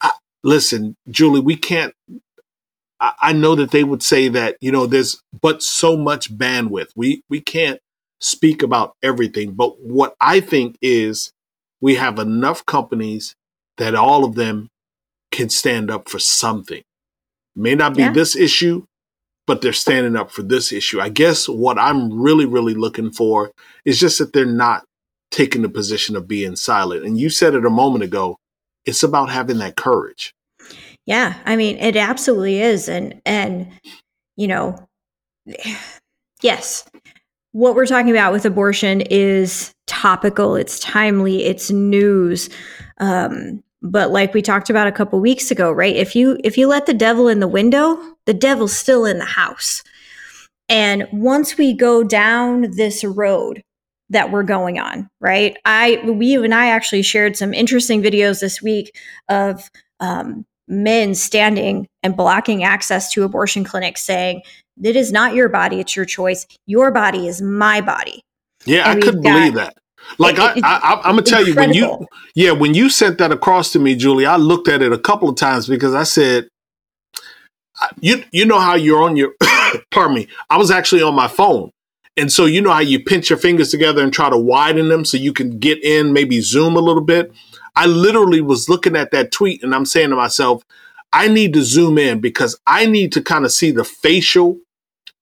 I, 0.00 0.12
listen, 0.42 0.96
Julie, 1.10 1.40
we 1.40 1.56
can't. 1.56 1.94
I, 2.98 3.12
I 3.20 3.32
know 3.34 3.56
that 3.56 3.72
they 3.72 3.84
would 3.84 4.02
say 4.02 4.28
that 4.28 4.56
you 4.60 4.72
know 4.72 4.86
there's 4.86 5.20
but 5.42 5.62
so 5.62 5.96
much 5.98 6.34
bandwidth. 6.34 6.92
We 6.96 7.22
we 7.28 7.40
can't 7.40 7.80
speak 8.22 8.62
about 8.62 8.96
everything. 9.02 9.52
But 9.52 9.80
what 9.80 10.14
I 10.20 10.40
think 10.40 10.78
is 10.80 11.32
we 11.80 11.96
have 11.96 12.18
enough 12.18 12.64
companies 12.64 13.34
that 13.76 13.94
all 13.94 14.24
of 14.24 14.36
them 14.36 14.68
can 15.30 15.50
stand 15.50 15.90
up 15.90 16.08
for 16.08 16.18
something. 16.18 16.82
May 17.56 17.74
not 17.74 17.96
be 17.96 18.02
yeah. 18.02 18.12
this 18.12 18.36
issue, 18.36 18.86
but 19.46 19.60
they're 19.60 19.72
standing 19.72 20.16
up 20.16 20.30
for 20.30 20.42
this 20.42 20.72
issue. 20.72 21.00
I 21.00 21.08
guess 21.08 21.48
what 21.48 21.78
I'm 21.78 22.22
really, 22.22 22.46
really 22.46 22.74
looking 22.74 23.10
for 23.10 23.50
is 23.84 23.98
just 23.98 24.18
that 24.18 24.32
they're 24.32 24.46
not 24.46 24.84
taking 25.30 25.62
the 25.62 25.68
position 25.68 26.14
of 26.14 26.28
being 26.28 26.56
silent. 26.56 27.04
And 27.04 27.18
you 27.18 27.28
said 27.28 27.54
it 27.54 27.66
a 27.66 27.70
moment 27.70 28.04
ago, 28.04 28.36
it's 28.84 29.02
about 29.02 29.30
having 29.30 29.58
that 29.58 29.76
courage. 29.76 30.32
Yeah, 31.06 31.34
I 31.44 31.56
mean, 31.56 31.76
it 31.78 31.96
absolutely 31.96 32.60
is. 32.60 32.88
And, 32.88 33.20
and, 33.26 33.68
you 34.36 34.46
know, 34.46 34.86
yes, 36.42 36.84
what 37.52 37.74
we're 37.74 37.86
talking 37.86 38.10
about 38.10 38.32
with 38.32 38.44
abortion 38.44 39.02
is 39.02 39.74
topical, 39.86 40.56
it's 40.56 40.78
timely, 40.78 41.44
it's 41.44 41.70
news. 41.70 42.48
Um, 42.98 43.62
but 43.82 44.10
like 44.10 44.32
we 44.32 44.42
talked 44.42 44.70
about 44.70 44.86
a 44.86 44.92
couple 44.92 45.20
weeks 45.20 45.50
ago, 45.50 45.70
right? 45.72 45.94
If 45.94 46.14
you 46.14 46.38
if 46.44 46.56
you 46.56 46.66
let 46.68 46.86
the 46.86 46.94
devil 46.94 47.28
in 47.28 47.40
the 47.40 47.48
window, 47.48 47.98
the 48.26 48.34
devil's 48.34 48.76
still 48.76 49.04
in 49.04 49.18
the 49.18 49.24
house. 49.24 49.82
And 50.68 51.06
once 51.12 51.58
we 51.58 51.74
go 51.74 52.02
down 52.02 52.70
this 52.76 53.04
road, 53.04 53.62
that 54.12 54.30
we're 54.30 54.42
going 54.42 54.78
on, 54.78 55.08
right? 55.20 55.56
I 55.64 56.00
we 56.04 56.26
you 56.26 56.44
and 56.44 56.54
I 56.54 56.68
actually 56.68 57.02
shared 57.02 57.36
some 57.36 57.52
interesting 57.52 58.02
videos 58.02 58.40
this 58.40 58.62
week 58.62 58.96
of 59.28 59.70
um, 60.00 60.44
men 60.72 61.14
standing 61.14 61.86
and 62.02 62.16
blocking 62.16 62.64
access 62.64 63.12
to 63.12 63.22
abortion 63.24 63.62
clinics, 63.64 64.02
saying, 64.02 64.42
"It 64.82 64.96
is 64.96 65.12
not 65.12 65.34
your 65.34 65.48
body; 65.48 65.78
it's 65.80 65.94
your 65.94 66.04
choice. 66.06 66.46
Your 66.66 66.90
body 66.90 67.28
is 67.28 67.40
my 67.42 67.80
body." 67.80 68.22
Yeah, 68.64 68.90
And 68.90 68.98
I 68.98 69.04
couldn't 69.04 69.22
got- 69.22 69.32
believe 69.34 69.54
that. 69.54 69.76
Like 70.18 70.34
It- 70.36 70.40
I, 70.40 70.52
I, 70.64 70.78
I, 70.78 70.94
I'm 71.04 71.12
gonna 71.12 71.22
tell 71.22 71.46
you 71.46 71.54
when 71.54 71.72
you, 71.72 72.06
yeah, 72.34 72.50
when 72.50 72.74
you 72.74 72.90
sent 72.90 73.18
that 73.18 73.30
across 73.30 73.70
to 73.72 73.78
me, 73.78 73.94
Julie, 73.94 74.26
I 74.26 74.36
looked 74.36 74.66
at 74.68 74.82
it 74.82 74.92
a 74.92 74.98
couple 74.98 75.28
of 75.28 75.36
times 75.36 75.68
because 75.68 75.94
I 75.94 76.02
said, 76.02 76.48
you, 78.00 78.22
you 78.32 78.44
know 78.46 78.58
how 78.58 78.74
you're 78.74 79.02
on 79.02 79.16
your, 79.16 79.32
pardon 79.90 80.14
me, 80.16 80.28
I 80.50 80.56
was 80.58 80.70
actually 80.70 81.02
on 81.02 81.14
my 81.14 81.28
phone, 81.28 81.70
and 82.16 82.32
so 82.32 82.46
you 82.46 82.60
know 82.60 82.72
how 82.72 82.80
you 82.80 83.02
pinch 83.02 83.30
your 83.30 83.38
fingers 83.38 83.70
together 83.70 84.02
and 84.02 84.12
try 84.12 84.28
to 84.28 84.36
widen 84.36 84.88
them 84.88 85.04
so 85.04 85.16
you 85.16 85.32
can 85.32 85.58
get 85.58 85.82
in, 85.84 86.12
maybe 86.12 86.40
zoom 86.40 86.76
a 86.76 86.80
little 86.80 87.02
bit. 87.02 87.32
I 87.74 87.86
literally 87.86 88.40
was 88.40 88.68
looking 88.68 88.96
at 88.96 89.10
that 89.12 89.32
tweet 89.32 89.62
and 89.62 89.74
I'm 89.74 89.86
saying 89.86 90.10
to 90.10 90.16
myself, 90.16 90.62
I 91.12 91.28
need 91.28 91.52
to 91.54 91.62
zoom 91.62 91.98
in 91.98 92.20
because 92.20 92.58
I 92.66 92.86
need 92.86 93.12
to 93.12 93.22
kind 93.22 93.44
of 93.44 93.52
see 93.52 93.70
the 93.70 93.84
facial 93.84 94.58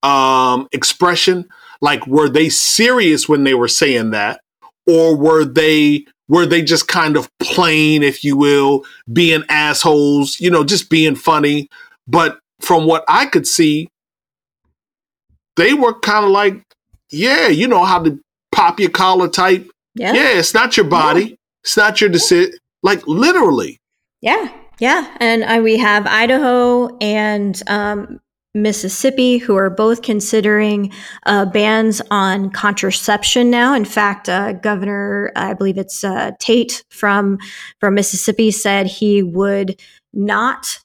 um, 0.03 0.67
expression. 0.71 1.47
Like, 1.81 2.05
were 2.07 2.29
they 2.29 2.49
serious 2.49 3.27
when 3.27 3.43
they 3.43 3.53
were 3.53 3.67
saying 3.67 4.11
that, 4.11 4.41
or 4.87 5.15
were 5.15 5.45
they 5.45 6.05
were 6.27 6.45
they 6.45 6.61
just 6.61 6.87
kind 6.87 7.17
of 7.17 7.29
plain, 7.39 8.03
if 8.03 8.23
you 8.23 8.37
will, 8.37 8.85
being 9.11 9.43
assholes? 9.49 10.39
You 10.39 10.51
know, 10.51 10.63
just 10.63 10.89
being 10.89 11.15
funny. 11.15 11.69
But 12.07 12.39
from 12.61 12.85
what 12.85 13.03
I 13.07 13.25
could 13.25 13.47
see, 13.47 13.89
they 15.57 15.73
were 15.73 15.99
kind 15.99 16.23
of 16.23 16.31
like, 16.31 16.61
yeah, 17.09 17.47
you 17.47 17.67
know 17.67 17.83
how 17.83 18.01
to 18.03 18.19
pop 18.51 18.79
your 18.79 18.91
collar 18.91 19.27
type. 19.27 19.69
Yeah. 19.95 20.13
Yeah, 20.13 20.39
it's 20.39 20.53
not 20.53 20.77
your 20.77 20.85
body. 20.85 21.37
It's 21.63 21.77
not 21.77 22.01
your 22.01 22.09
decision. 22.09 22.53
Like 22.83 23.05
literally. 23.07 23.79
Yeah, 24.21 24.51
yeah, 24.79 25.15
and 25.19 25.43
uh, 25.43 25.61
we 25.63 25.77
have 25.77 26.07
Idaho 26.07 26.97
and 26.99 27.61
um, 27.67 28.19
Mississippi 28.53 29.37
who 29.37 29.55
are 29.55 29.69
both 29.69 30.01
considering 30.01 30.91
uh, 31.25 31.45
bans 31.45 32.01
on 32.11 32.49
contraception 32.49 33.49
now. 33.49 33.73
In 33.73 33.85
fact, 33.85 34.27
uh, 34.27 34.53
Governor, 34.53 35.31
I 35.35 35.53
believe 35.53 35.77
it's 35.77 36.03
uh, 36.03 36.31
Tate 36.39 36.83
from 36.89 37.37
from 37.79 37.95
Mississippi, 37.95 38.51
said 38.51 38.87
he 38.87 39.23
would 39.23 39.79
not 40.13 40.79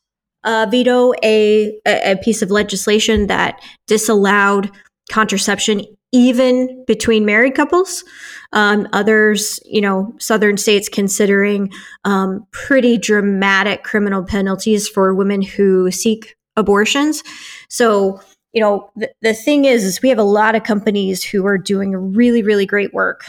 uh, 0.44 0.66
veto 0.70 1.12
a, 1.24 1.78
a 1.86 2.12
a 2.12 2.16
piece 2.16 2.42
of 2.42 2.50
legislation 2.50 3.26
that 3.26 3.60
disallowed 3.86 4.70
contraception 5.10 5.84
even 6.12 6.84
between 6.86 7.24
married 7.24 7.54
couples. 7.54 8.04
Um, 8.52 8.88
others, 8.92 9.60
you 9.64 9.80
know, 9.80 10.14
southern 10.18 10.56
states 10.56 10.88
considering 10.88 11.72
um, 12.04 12.46
pretty 12.52 12.96
dramatic 12.96 13.82
criminal 13.82 14.24
penalties 14.24 14.88
for 14.88 15.14
women 15.14 15.42
who 15.42 15.90
seek 15.90 16.36
abortions. 16.56 17.22
So, 17.68 18.20
you 18.52 18.60
know, 18.60 18.90
the, 18.96 19.10
the 19.20 19.34
thing 19.34 19.64
is, 19.64 19.84
is 19.84 20.00
we 20.00 20.08
have 20.08 20.18
a 20.18 20.22
lot 20.24 20.54
of 20.54 20.62
companies 20.62 21.22
who 21.22 21.44
are 21.46 21.58
doing 21.58 22.14
really, 22.14 22.42
really 22.42 22.66
great 22.66 22.94
work 22.94 23.24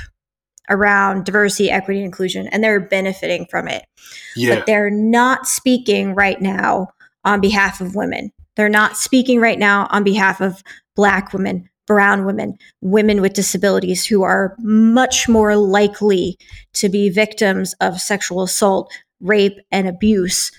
around 0.69 1.25
diversity, 1.25 1.69
equity, 1.69 1.99
and 1.99 2.05
inclusion, 2.05 2.47
and 2.47 2.63
they're 2.63 2.79
benefiting 2.79 3.45
from 3.49 3.67
it. 3.67 3.85
Yeah. 4.35 4.55
But 4.55 4.65
they're 4.65 4.89
not 4.89 5.47
speaking 5.47 6.13
right 6.13 6.39
now 6.39 6.89
on 7.25 7.41
behalf 7.41 7.81
of 7.81 7.95
women. 7.95 8.31
They're 8.55 8.69
not 8.69 8.97
speaking 8.97 9.39
right 9.39 9.59
now 9.59 9.87
on 9.91 10.03
behalf 10.03 10.41
of 10.41 10.63
Black 10.95 11.33
women, 11.33 11.69
brown 11.87 12.25
women, 12.25 12.57
women 12.81 13.21
with 13.21 13.33
disabilities 13.33 14.05
who 14.05 14.21
are 14.21 14.55
much 14.59 15.27
more 15.27 15.55
likely 15.55 16.37
to 16.73 16.89
be 16.89 17.09
victims 17.09 17.73
of 17.81 17.99
sexual 17.99 18.43
assault, 18.43 18.91
rape, 19.21 19.57
and 19.71 19.87
abuse 19.87 20.51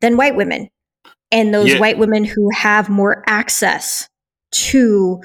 than 0.00 0.16
white 0.16 0.36
women. 0.36 0.68
And 1.30 1.54
those 1.54 1.70
Yeah. 1.70 1.78
white 1.80 1.98
women 1.98 2.24
who 2.24 2.50
have 2.52 2.90
more 2.90 3.22
access 3.26 4.08
to 4.50 5.22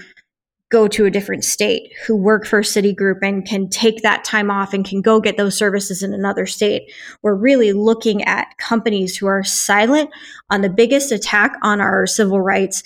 go 0.69 0.87
to 0.87 1.05
a 1.05 1.11
different 1.11 1.45
state, 1.45 1.93
who 2.05 2.15
work 2.15 2.45
for 2.45 2.61
Citigroup 2.61 3.19
and 3.21 3.45
can 3.45 3.69
take 3.69 4.01
that 4.01 4.25
time 4.25 4.51
off 4.51 4.73
and 4.73 4.85
can 4.85 5.01
go 5.01 5.19
get 5.19 5.37
those 5.37 5.57
services 5.57 6.03
in 6.03 6.13
another 6.13 6.45
state. 6.45 6.91
We're 7.23 7.35
really 7.35 7.71
looking 7.71 8.23
at 8.25 8.57
companies 8.57 9.15
who 9.17 9.27
are 9.27 9.43
silent 9.43 10.09
on 10.49 10.61
the 10.61 10.69
biggest 10.69 11.11
attack 11.11 11.53
on 11.61 11.79
our 11.79 12.05
civil 12.05 12.41
rights 12.41 12.83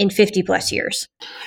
in 0.00 0.08
50 0.08 0.42
plus 0.42 0.72
years. 0.72 1.06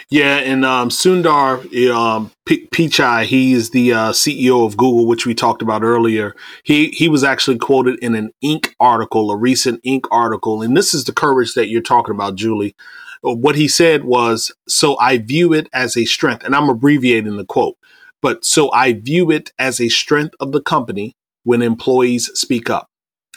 Yeah, 0.09 0.37
and 0.37 0.63
um, 0.63 0.89
Sundar 0.89 1.65
um, 1.91 2.31
P- 2.45 2.67
Pichai, 2.67 3.25
he 3.25 3.53
is 3.53 3.71
the 3.71 3.93
uh, 3.93 4.11
CEO 4.11 4.63
of 4.63 4.77
Google, 4.77 5.07
which 5.07 5.25
we 5.25 5.33
talked 5.33 5.63
about 5.63 5.81
earlier. 5.81 6.35
He 6.63 6.89
he 6.89 7.09
was 7.09 7.23
actually 7.23 7.57
quoted 7.57 7.97
in 7.99 8.13
an 8.13 8.31
Inc. 8.43 8.71
article, 8.79 9.31
a 9.31 9.35
recent 9.35 9.83
Inc. 9.83 10.05
article, 10.11 10.61
and 10.61 10.77
this 10.77 10.93
is 10.93 11.05
the 11.05 11.11
courage 11.11 11.55
that 11.55 11.67
you're 11.67 11.81
talking 11.81 12.13
about, 12.13 12.35
Julie. 12.35 12.75
What 13.21 13.55
he 13.55 13.67
said 13.67 14.03
was, 14.03 14.53
"So 14.67 14.99
I 14.99 15.17
view 15.17 15.51
it 15.51 15.67
as 15.73 15.97
a 15.97 16.05
strength," 16.05 16.43
and 16.43 16.55
I'm 16.55 16.69
abbreviating 16.69 17.37
the 17.37 17.45
quote, 17.45 17.77
but 18.21 18.45
so 18.45 18.71
I 18.71 18.93
view 18.93 19.31
it 19.31 19.51
as 19.57 19.81
a 19.81 19.89
strength 19.89 20.35
of 20.39 20.51
the 20.51 20.61
company 20.61 21.15
when 21.43 21.63
employees 21.63 22.29
speak 22.35 22.69
up. 22.69 22.87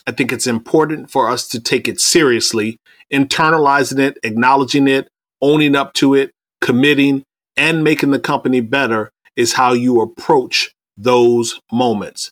I 0.07 0.13
think 0.13 0.33
it's 0.33 0.47
important 0.47 1.11
for 1.11 1.29
us 1.29 1.49
to 1.49 1.61
take 1.61 1.89
it 1.89 2.01
seriously, 2.01 2.79
internalizing 3.13 3.99
it, 3.99 4.19
acknowledging 4.23 4.87
it, 4.87 5.09
owning 5.43 5.75
up 5.75 5.95
to 5.95 6.15
it, 6.15 6.31
committing, 6.61 7.25
and 7.57 7.83
making 7.83 8.11
the 8.11 8.21
company 8.21 8.61
better 8.61 9.11
is 9.35 9.55
how 9.55 9.73
you 9.73 10.01
approach 10.01 10.73
those 10.97 11.61
moments. 11.73 12.31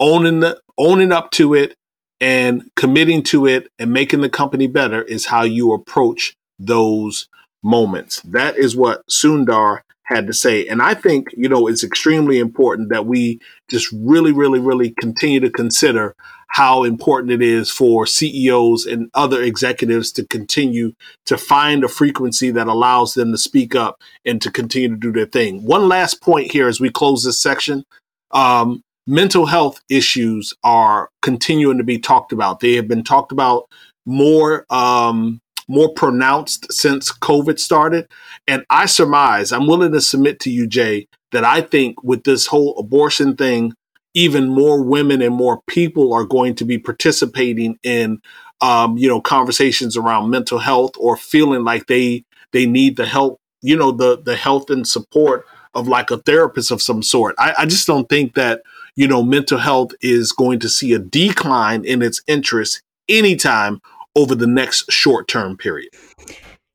Owning 0.00 0.40
the 0.40 0.60
owning 0.76 1.12
up 1.12 1.30
to 1.32 1.54
it 1.54 1.74
and 2.20 2.70
committing 2.76 3.22
to 3.22 3.46
it 3.46 3.68
and 3.78 3.92
making 3.92 4.20
the 4.20 4.28
company 4.28 4.66
better 4.66 5.02
is 5.02 5.26
how 5.26 5.42
you 5.42 5.72
approach 5.72 6.34
those 6.58 7.28
moments. 7.62 8.20
That 8.22 8.56
is 8.56 8.76
what 8.76 9.02
Sundar 9.08 9.80
had 10.04 10.26
to 10.26 10.32
say. 10.32 10.66
And 10.66 10.82
I 10.82 10.94
think, 10.94 11.28
you 11.36 11.48
know, 11.48 11.66
it's 11.68 11.84
extremely 11.84 12.38
important 12.38 12.90
that 12.90 13.06
we 13.06 13.40
just 13.70 13.92
really, 13.92 14.32
really, 14.32 14.58
really 14.58 14.90
continue 15.00 15.40
to 15.40 15.50
consider 15.50 16.14
how 16.52 16.84
important 16.84 17.32
it 17.32 17.40
is 17.40 17.70
for 17.70 18.06
CEOs 18.06 18.84
and 18.84 19.10
other 19.14 19.42
executives 19.42 20.12
to 20.12 20.26
continue 20.26 20.92
to 21.24 21.38
find 21.38 21.82
a 21.82 21.88
frequency 21.88 22.50
that 22.50 22.66
allows 22.66 23.14
them 23.14 23.32
to 23.32 23.38
speak 23.38 23.74
up 23.74 23.98
and 24.26 24.42
to 24.42 24.50
continue 24.50 24.90
to 24.90 24.96
do 24.96 25.12
their 25.12 25.24
thing. 25.24 25.64
One 25.64 25.88
last 25.88 26.20
point 26.20 26.52
here 26.52 26.68
as 26.68 26.78
we 26.78 26.90
close 26.90 27.24
this 27.24 27.40
section. 27.40 27.84
Um, 28.32 28.82
mental 29.06 29.46
health 29.46 29.80
issues 29.88 30.52
are 30.62 31.08
continuing 31.22 31.78
to 31.78 31.84
be 31.84 31.98
talked 31.98 32.32
about. 32.32 32.60
They 32.60 32.74
have 32.74 32.86
been 32.86 33.02
talked 33.02 33.32
about 33.32 33.70
more 34.04 34.66
um, 34.68 35.40
more 35.68 35.94
pronounced 35.94 36.70
since 36.70 37.10
COVID 37.10 37.58
started. 37.58 38.10
And 38.46 38.66
I 38.68 38.84
surmise, 38.84 39.52
I'm 39.52 39.66
willing 39.66 39.92
to 39.92 40.02
submit 40.02 40.38
to 40.40 40.50
you, 40.50 40.66
Jay, 40.66 41.06
that 41.30 41.44
I 41.44 41.62
think 41.62 42.02
with 42.02 42.24
this 42.24 42.46
whole 42.46 42.78
abortion 42.78 43.36
thing, 43.36 43.72
even 44.14 44.48
more 44.48 44.82
women 44.82 45.22
and 45.22 45.34
more 45.34 45.62
people 45.66 46.12
are 46.12 46.24
going 46.24 46.54
to 46.56 46.64
be 46.64 46.78
participating 46.78 47.78
in, 47.82 48.20
um, 48.60 48.96
you 48.96 49.08
know, 49.08 49.20
conversations 49.20 49.96
around 49.96 50.30
mental 50.30 50.58
health 50.58 50.92
or 50.98 51.16
feeling 51.16 51.64
like 51.64 51.86
they 51.86 52.24
they 52.52 52.66
need 52.66 52.96
the 52.96 53.06
help, 53.06 53.40
you 53.60 53.76
know, 53.76 53.90
the 53.90 54.20
the 54.20 54.36
health 54.36 54.70
and 54.70 54.86
support 54.86 55.46
of 55.74 55.88
like 55.88 56.10
a 56.10 56.18
therapist 56.18 56.70
of 56.70 56.82
some 56.82 57.02
sort. 57.02 57.34
I, 57.38 57.54
I 57.58 57.66
just 57.66 57.86
don't 57.86 58.08
think 58.08 58.34
that 58.34 58.62
you 58.94 59.08
know 59.08 59.22
mental 59.22 59.58
health 59.58 59.92
is 60.00 60.32
going 60.32 60.60
to 60.60 60.68
see 60.68 60.92
a 60.92 60.98
decline 60.98 61.84
in 61.84 62.02
its 62.02 62.22
interest 62.26 62.82
anytime 63.08 63.80
over 64.14 64.34
the 64.34 64.46
next 64.46 64.90
short 64.92 65.28
term 65.28 65.56
period. 65.56 65.90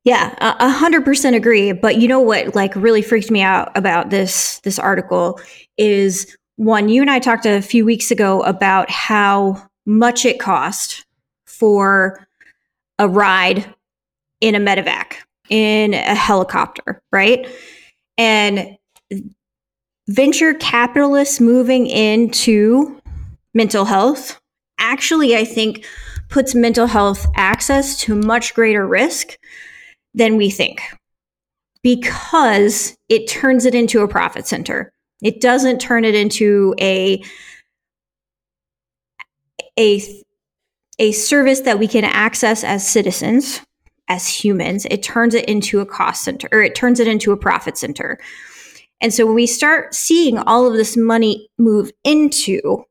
Yeah, 0.03 0.35
a 0.39 0.69
hundred 0.69 1.03
percent 1.03 1.35
agree. 1.35 1.73
But 1.73 1.97
you 1.97 2.07
know 2.07 2.21
what, 2.21 2.55
like, 2.55 2.73
really 2.77 3.01
freaked 3.01 3.29
me 3.29 3.41
out 3.41 3.75
about 3.75 4.09
this 4.09 4.59
this 4.59 4.79
article 4.79 5.37
is 5.77 6.36
one. 6.57 6.89
You 6.89 7.01
and 7.01 7.09
I 7.09 7.19
talked 7.19 7.45
a 7.45 7.61
few 7.61 7.85
weeks 7.85 8.11
ago 8.11 8.41
about 8.41 8.89
how 8.91 9.69
much 9.85 10.25
it 10.25 10.39
cost 10.39 11.05
for 11.45 12.27
a 12.99 13.07
ride 13.07 13.73
in 14.41 14.53
a 14.53 14.59
medevac 14.59 15.13
in 15.49 15.93
a 15.93 16.15
helicopter, 16.15 17.01
right? 17.11 17.47
And 18.17 18.77
venture 20.07 20.53
capitalists 20.55 21.39
moving 21.39 21.87
into 21.87 23.01
mental 23.53 23.85
health 23.85 24.39
actually, 24.79 25.35
I 25.35 25.43
think, 25.43 25.85
puts 26.29 26.53
mental 26.53 26.87
health 26.87 27.25
access 27.35 27.99
to 28.01 28.15
much 28.15 28.53
greater 28.53 28.85
risk 28.85 29.37
than 30.13 30.37
we 30.37 30.49
think 30.49 30.81
because 31.81 32.97
it 33.09 33.27
turns 33.27 33.65
it 33.65 33.73
into 33.73 34.01
a 34.01 34.07
profit 34.07 34.45
center. 34.47 34.91
It 35.21 35.41
doesn't 35.41 35.79
turn 35.79 36.05
it 36.05 36.15
into 36.15 36.75
a 36.79 37.23
a 39.79 40.01
a 40.99 41.11
service 41.11 41.61
that 41.61 41.79
we 41.79 41.87
can 41.87 42.03
access 42.03 42.63
as 42.63 42.87
citizens, 42.87 43.61
as 44.07 44.27
humans. 44.27 44.85
It 44.89 45.03
turns 45.03 45.35
it 45.35 45.45
into 45.45 45.79
a 45.79 45.85
cost 45.85 46.23
center 46.23 46.47
or 46.51 46.61
it 46.61 46.75
turns 46.75 46.99
it 46.99 47.07
into 47.07 47.31
a 47.31 47.37
profit 47.37 47.77
center. 47.77 48.19
And 48.99 49.13
so 49.13 49.25
when 49.25 49.35
we 49.35 49.45
start 49.45 49.93
seeing 49.93 50.39
all 50.39 50.65
of 50.65 50.73
this 50.73 50.97
money 50.97 51.49
move 51.59 51.91
into 52.03 52.83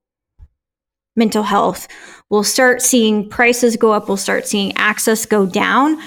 mental 1.16 1.42
health, 1.42 1.88
we'll 2.30 2.44
start 2.44 2.80
seeing 2.80 3.28
prices 3.28 3.76
go 3.76 3.90
up, 3.92 4.06
we'll 4.06 4.16
start 4.16 4.46
seeing 4.46 4.76
access 4.76 5.26
go 5.26 5.46
down, 5.46 6.00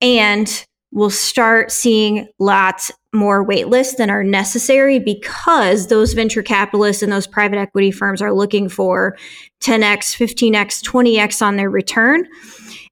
and 0.00 0.66
we'll 0.94 1.10
start 1.10 1.72
seeing 1.72 2.28
lots 2.38 2.92
more 3.12 3.42
wait 3.44 3.68
lists 3.68 3.96
than 3.96 4.10
are 4.10 4.24
necessary 4.24 4.98
because 4.98 5.88
those 5.88 6.14
venture 6.14 6.42
capitalists 6.42 7.02
and 7.02 7.12
those 7.12 7.26
private 7.26 7.58
equity 7.58 7.90
firms 7.90 8.22
are 8.22 8.32
looking 8.32 8.68
for 8.68 9.16
10x, 9.60 10.16
15x, 10.16 10.82
20x 10.82 11.42
on 11.42 11.56
their 11.56 11.68
return. 11.68 12.26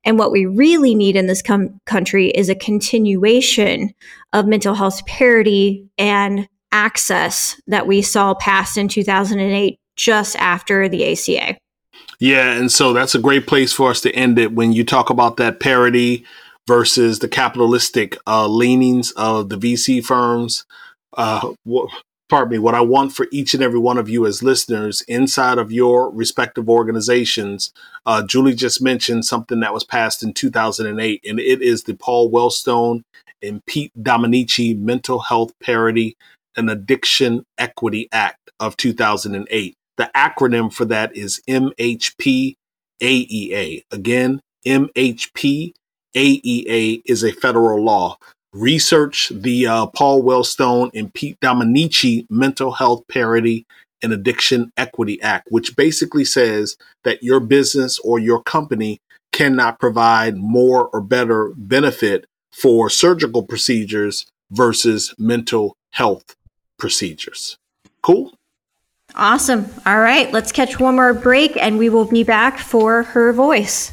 And 0.04 0.18
what 0.18 0.32
we 0.32 0.46
really 0.46 0.96
need 0.96 1.14
in 1.14 1.28
this 1.28 1.42
com- 1.42 1.80
country 1.86 2.30
is 2.30 2.48
a 2.48 2.56
continuation 2.56 3.94
of 4.32 4.46
mental 4.46 4.74
health 4.74 5.06
parity 5.06 5.88
and 5.96 6.48
access 6.72 7.60
that 7.68 7.86
we 7.86 8.02
saw 8.02 8.34
passed 8.34 8.76
in 8.76 8.88
2008 8.88 9.78
just 9.96 10.34
after 10.36 10.88
the 10.88 11.12
ACA. 11.12 11.56
Yeah, 12.18 12.52
and 12.52 12.70
so 12.70 12.92
that's 12.92 13.14
a 13.14 13.20
great 13.20 13.46
place 13.46 13.72
for 13.72 13.90
us 13.90 14.00
to 14.00 14.12
end 14.12 14.38
it 14.38 14.54
when 14.54 14.72
you 14.72 14.84
talk 14.84 15.10
about 15.10 15.36
that 15.36 15.60
parity 15.60 16.24
versus 16.66 17.18
the 17.18 17.28
capitalistic 17.28 18.16
uh, 18.26 18.46
leanings 18.46 19.10
of 19.12 19.48
the 19.48 19.56
VC 19.56 20.04
firms. 20.04 20.64
Uh, 21.14 21.52
pardon 22.28 22.52
me, 22.52 22.58
what 22.58 22.74
I 22.74 22.80
want 22.80 23.12
for 23.12 23.26
each 23.30 23.52
and 23.52 23.62
every 23.62 23.78
one 23.78 23.98
of 23.98 24.08
you 24.08 24.26
as 24.26 24.42
listeners 24.42 25.02
inside 25.02 25.58
of 25.58 25.72
your 25.72 26.10
respective 26.10 26.68
organizations. 26.68 27.72
Uh, 28.06 28.22
Julie 28.22 28.54
just 28.54 28.80
mentioned 28.80 29.24
something 29.24 29.60
that 29.60 29.74
was 29.74 29.84
passed 29.84 30.22
in 30.22 30.32
2008, 30.32 31.20
and 31.28 31.40
it 31.40 31.62
is 31.62 31.84
the 31.84 31.94
Paul 31.94 32.30
Wellstone 32.30 33.02
and 33.42 33.64
Pete 33.66 33.92
Domenici 34.00 34.78
Mental 34.78 35.20
Health 35.20 35.52
Parity 35.62 36.16
and 36.56 36.70
Addiction 36.70 37.44
Equity 37.58 38.08
Act 38.12 38.50
of 38.60 38.76
2008. 38.76 39.74
The 39.96 40.10
acronym 40.16 40.72
for 40.72 40.84
that 40.86 41.16
is 41.16 41.42
MHP 41.48 42.54
AEA. 43.02 43.82
Again, 43.90 44.40
MHP 44.66 45.72
AEA 46.14 47.02
is 47.06 47.24
a 47.24 47.32
federal 47.32 47.82
law 47.82 48.16
research 48.52 49.30
the 49.34 49.66
uh, 49.66 49.86
Paul 49.86 50.22
Wellstone 50.22 50.90
and 50.94 51.12
Pete 51.12 51.38
Domenici 51.40 52.26
Mental 52.30 52.72
Health 52.72 53.06
Parity 53.08 53.66
and 54.02 54.12
Addiction 54.12 54.72
Equity 54.76 55.20
Act, 55.22 55.48
which 55.50 55.76
basically 55.76 56.24
says 56.24 56.76
that 57.04 57.22
your 57.22 57.40
business 57.40 57.98
or 58.00 58.18
your 58.18 58.42
company 58.42 59.00
cannot 59.32 59.78
provide 59.78 60.36
more 60.36 60.88
or 60.88 61.00
better 61.00 61.52
benefit 61.56 62.26
for 62.52 62.90
surgical 62.90 63.42
procedures 63.42 64.26
versus 64.50 65.14
mental 65.18 65.74
health 65.92 66.36
procedures. 66.78 67.56
Cool? 68.02 68.34
Awesome. 69.14 69.66
All 69.86 70.00
right, 70.00 70.30
let's 70.32 70.52
catch 70.52 70.80
one 70.80 70.96
more 70.96 71.14
break 71.14 71.56
and 71.56 71.78
we 71.78 71.88
will 71.88 72.06
be 72.06 72.24
back 72.24 72.58
for 72.58 73.04
her 73.04 73.32
voice. 73.32 73.92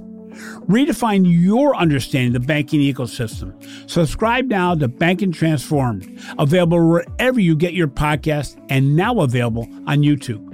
Redefine 0.71 1.25
your 1.25 1.75
understanding 1.75 2.33
of 2.33 2.43
the 2.43 2.47
banking 2.47 2.79
ecosystem. 2.79 3.53
Subscribe 3.89 4.45
now 4.45 4.73
to 4.73 4.87
Banking 4.87 5.33
Transformed, 5.33 6.17
available 6.39 6.87
wherever 6.87 7.41
you 7.41 7.57
get 7.57 7.73
your 7.73 7.89
podcast 7.89 8.57
and 8.69 8.95
now 8.95 9.19
available 9.19 9.67
on 9.85 9.97
YouTube. 9.97 10.47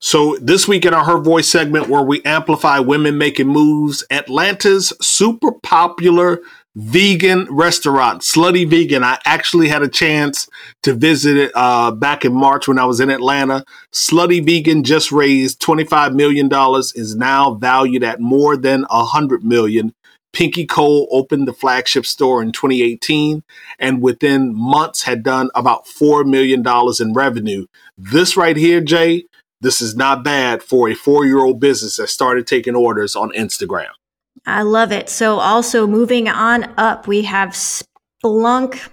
So, 0.00 0.36
this 0.36 0.68
week 0.68 0.84
in 0.84 0.92
our 0.92 1.04
Her 1.04 1.18
Voice 1.18 1.48
segment, 1.48 1.88
where 1.88 2.02
we 2.02 2.22
amplify 2.24 2.78
women 2.78 3.16
making 3.16 3.48
moves, 3.48 4.04
Atlanta's 4.10 4.92
super 5.00 5.52
popular 5.52 6.40
vegan 6.76 7.46
restaurant, 7.50 8.22
Slutty 8.22 8.68
Vegan. 8.68 9.02
I 9.02 9.18
actually 9.24 9.68
had 9.68 9.82
a 9.82 9.88
chance 9.88 10.48
to 10.82 10.94
visit 10.94 11.36
it 11.36 11.52
uh, 11.54 11.90
back 11.90 12.24
in 12.24 12.32
March 12.32 12.68
when 12.68 12.78
I 12.78 12.84
was 12.84 13.00
in 13.00 13.10
Atlanta. 13.10 13.64
Slutty 13.92 14.44
Vegan 14.44 14.84
just 14.84 15.10
raised 15.12 15.60
$25 15.60 16.14
million, 16.14 16.48
is 16.94 17.16
now 17.16 17.54
valued 17.54 18.04
at 18.04 18.20
more 18.20 18.56
than 18.56 18.82
100 18.88 19.44
million. 19.44 19.94
Pinky 20.32 20.64
Cole 20.64 21.08
opened 21.10 21.48
the 21.48 21.52
flagship 21.52 22.06
store 22.06 22.40
in 22.40 22.52
2018 22.52 23.42
and 23.80 24.00
within 24.00 24.54
months 24.54 25.02
had 25.02 25.24
done 25.24 25.50
about 25.56 25.86
$4 25.86 26.24
million 26.24 26.64
in 27.00 27.14
revenue. 27.14 27.66
This 27.98 28.36
right 28.36 28.56
here, 28.56 28.80
Jay, 28.80 29.24
this 29.60 29.80
is 29.80 29.96
not 29.96 30.22
bad 30.22 30.62
for 30.62 30.88
a 30.88 30.94
four 30.94 31.26
year 31.26 31.44
old 31.44 31.60
business 31.60 31.96
that 31.96 32.08
started 32.08 32.46
taking 32.46 32.76
orders 32.76 33.16
on 33.16 33.32
Instagram. 33.32 33.90
I 34.46 34.62
love 34.62 34.92
it. 34.92 35.08
So, 35.08 35.38
also 35.38 35.86
moving 35.86 36.28
on 36.28 36.72
up, 36.76 37.06
we 37.06 37.22
have 37.22 37.50
Splunk 37.50 38.90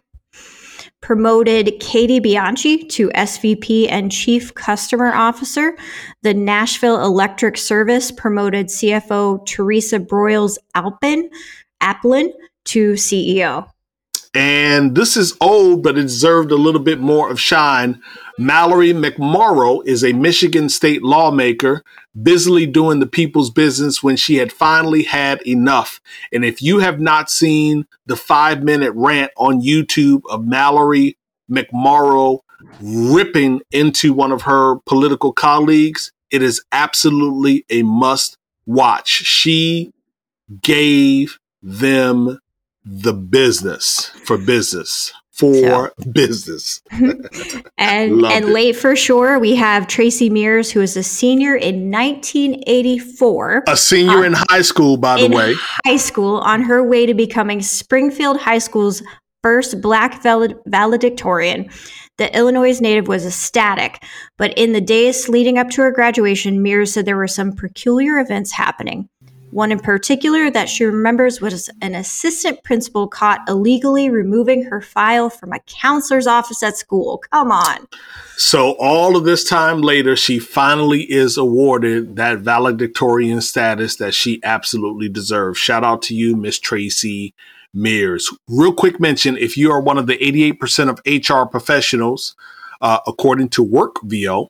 promoted 1.01 1.79
Katie 1.79 2.19
Bianchi 2.19 2.83
to 2.83 3.09
SVP 3.09 3.87
and 3.89 4.11
Chief 4.11 4.53
Customer 4.55 5.13
Officer. 5.13 5.77
The 6.23 6.33
Nashville 6.33 7.01
Electric 7.01 7.57
Service 7.57 8.11
promoted 8.11 8.67
CFO 8.67 9.45
Teresa 9.45 9.99
Broyles 9.99 10.57
Alpin, 10.75 11.29
Aplin 11.81 12.31
to 12.65 12.93
CEO. 12.93 13.69
And 14.33 14.95
this 14.95 15.17
is 15.17 15.35
old, 15.41 15.83
but 15.83 15.97
it 15.97 16.03
deserved 16.03 16.51
a 16.51 16.55
little 16.55 16.81
bit 16.81 16.99
more 16.99 17.29
of 17.29 17.39
shine. 17.39 18.01
Mallory 18.37 18.93
McMorrow 18.93 19.85
is 19.85 20.03
a 20.03 20.13
Michigan 20.13 20.69
state 20.69 21.03
lawmaker 21.03 21.83
busily 22.21 22.65
doing 22.65 22.99
the 22.99 23.07
people's 23.07 23.49
business 23.49 24.03
when 24.03 24.15
she 24.15 24.35
had 24.35 24.51
finally 24.51 25.03
had 25.03 25.41
enough. 25.47 25.99
And 26.31 26.45
if 26.45 26.61
you 26.61 26.79
have 26.79 26.99
not 26.99 27.31
seen 27.31 27.85
the 28.05 28.15
five 28.15 28.63
minute 28.63 28.93
rant 28.95 29.31
on 29.37 29.61
YouTube 29.61 30.21
of 30.29 30.45
Mallory 30.45 31.17
McMorrow 31.49 32.39
ripping 32.81 33.61
into 33.71 34.13
one 34.13 34.31
of 34.31 34.43
her 34.43 34.77
political 34.85 35.31
colleagues, 35.31 36.11
it 36.31 36.41
is 36.41 36.63
absolutely 36.71 37.65
a 37.69 37.83
must 37.83 38.37
watch. 38.65 39.09
She 39.09 39.93
gave 40.61 41.39
them 41.61 42.39
the 42.89 43.13
business 43.13 44.11
for 44.23 44.37
business 44.37 45.13
for 45.37 45.53
so. 45.53 46.11
business. 46.11 46.81
and 46.91 48.25
and 48.25 48.45
it. 48.45 48.45
late 48.45 48.75
for 48.75 48.95
sure, 48.95 49.37
we 49.37 49.55
have 49.55 49.87
Tracey 49.87 50.29
Meares, 50.29 50.71
who 50.71 50.81
is 50.81 50.97
a 50.97 51.03
senior 51.03 51.55
in 51.55 51.91
1984. 51.91 53.65
A 53.67 53.77
senior 53.77 54.17
uh, 54.17 54.23
in 54.23 54.33
high 54.35 54.63
school, 54.63 54.97
by 54.97 55.21
the 55.21 55.29
way. 55.29 55.53
High 55.85 55.97
school 55.97 56.37
on 56.37 56.63
her 56.63 56.83
way 56.83 57.05
to 57.05 57.13
becoming 57.13 57.61
Springfield 57.61 58.37
High 58.37 58.57
School's 58.57 59.03
first 59.43 59.79
black 59.79 60.23
valed- 60.23 60.55
valedictorian. 60.65 61.69
The 62.17 62.35
Illinois 62.35 62.81
native 62.81 63.07
was 63.07 63.27
ecstatic, 63.27 64.03
but 64.37 64.57
in 64.57 64.71
the 64.71 64.81
days 64.81 65.29
leading 65.29 65.59
up 65.59 65.69
to 65.71 65.83
her 65.83 65.91
graduation, 65.91 66.63
Meares 66.63 66.89
said 66.89 67.05
there 67.05 67.15
were 67.15 67.27
some 67.27 67.51
peculiar 67.51 68.17
events 68.17 68.51
happening. 68.51 69.07
One 69.51 69.71
in 69.71 69.79
particular 69.79 70.51
that 70.51 70.67
she 70.67 70.83
remembers 70.83 71.39
was 71.39 71.69
an 71.81 71.95
assistant 71.95 72.63
principal 72.63 73.07
caught 73.07 73.47
illegally 73.47 74.09
removing 74.09 74.63
her 74.63 74.81
file 74.81 75.29
from 75.29 75.53
a 75.53 75.59
counselor's 75.59 76.27
office 76.27 76.61
at 76.63 76.77
school. 76.77 77.23
Come 77.31 77.51
on. 77.51 77.87
So, 78.35 78.73
all 78.73 79.15
of 79.15 79.23
this 79.23 79.43
time 79.43 79.81
later, 79.81 80.15
she 80.15 80.37
finally 80.37 81.03
is 81.11 81.37
awarded 81.37 82.17
that 82.17 82.39
valedictorian 82.39 83.41
status 83.41 83.95
that 83.95 84.13
she 84.13 84.41
absolutely 84.43 85.09
deserves. 85.09 85.57
Shout 85.57 85.83
out 85.83 86.01
to 86.03 86.15
you, 86.15 86.35
Miss 86.35 86.59
Tracey 86.59 87.33
Meares. 87.75 88.25
Real 88.47 88.73
quick 88.73 88.99
mention 88.99 89.37
if 89.37 89.55
you 89.55 89.71
are 89.71 89.81
one 89.81 89.97
of 89.97 90.07
the 90.07 90.17
88% 90.17 90.89
of 90.89 91.01
HR 91.05 91.47
professionals, 91.47 92.35
uh, 92.81 92.99
according 93.07 93.49
to 93.49 93.65
Workvivo, 93.65 94.49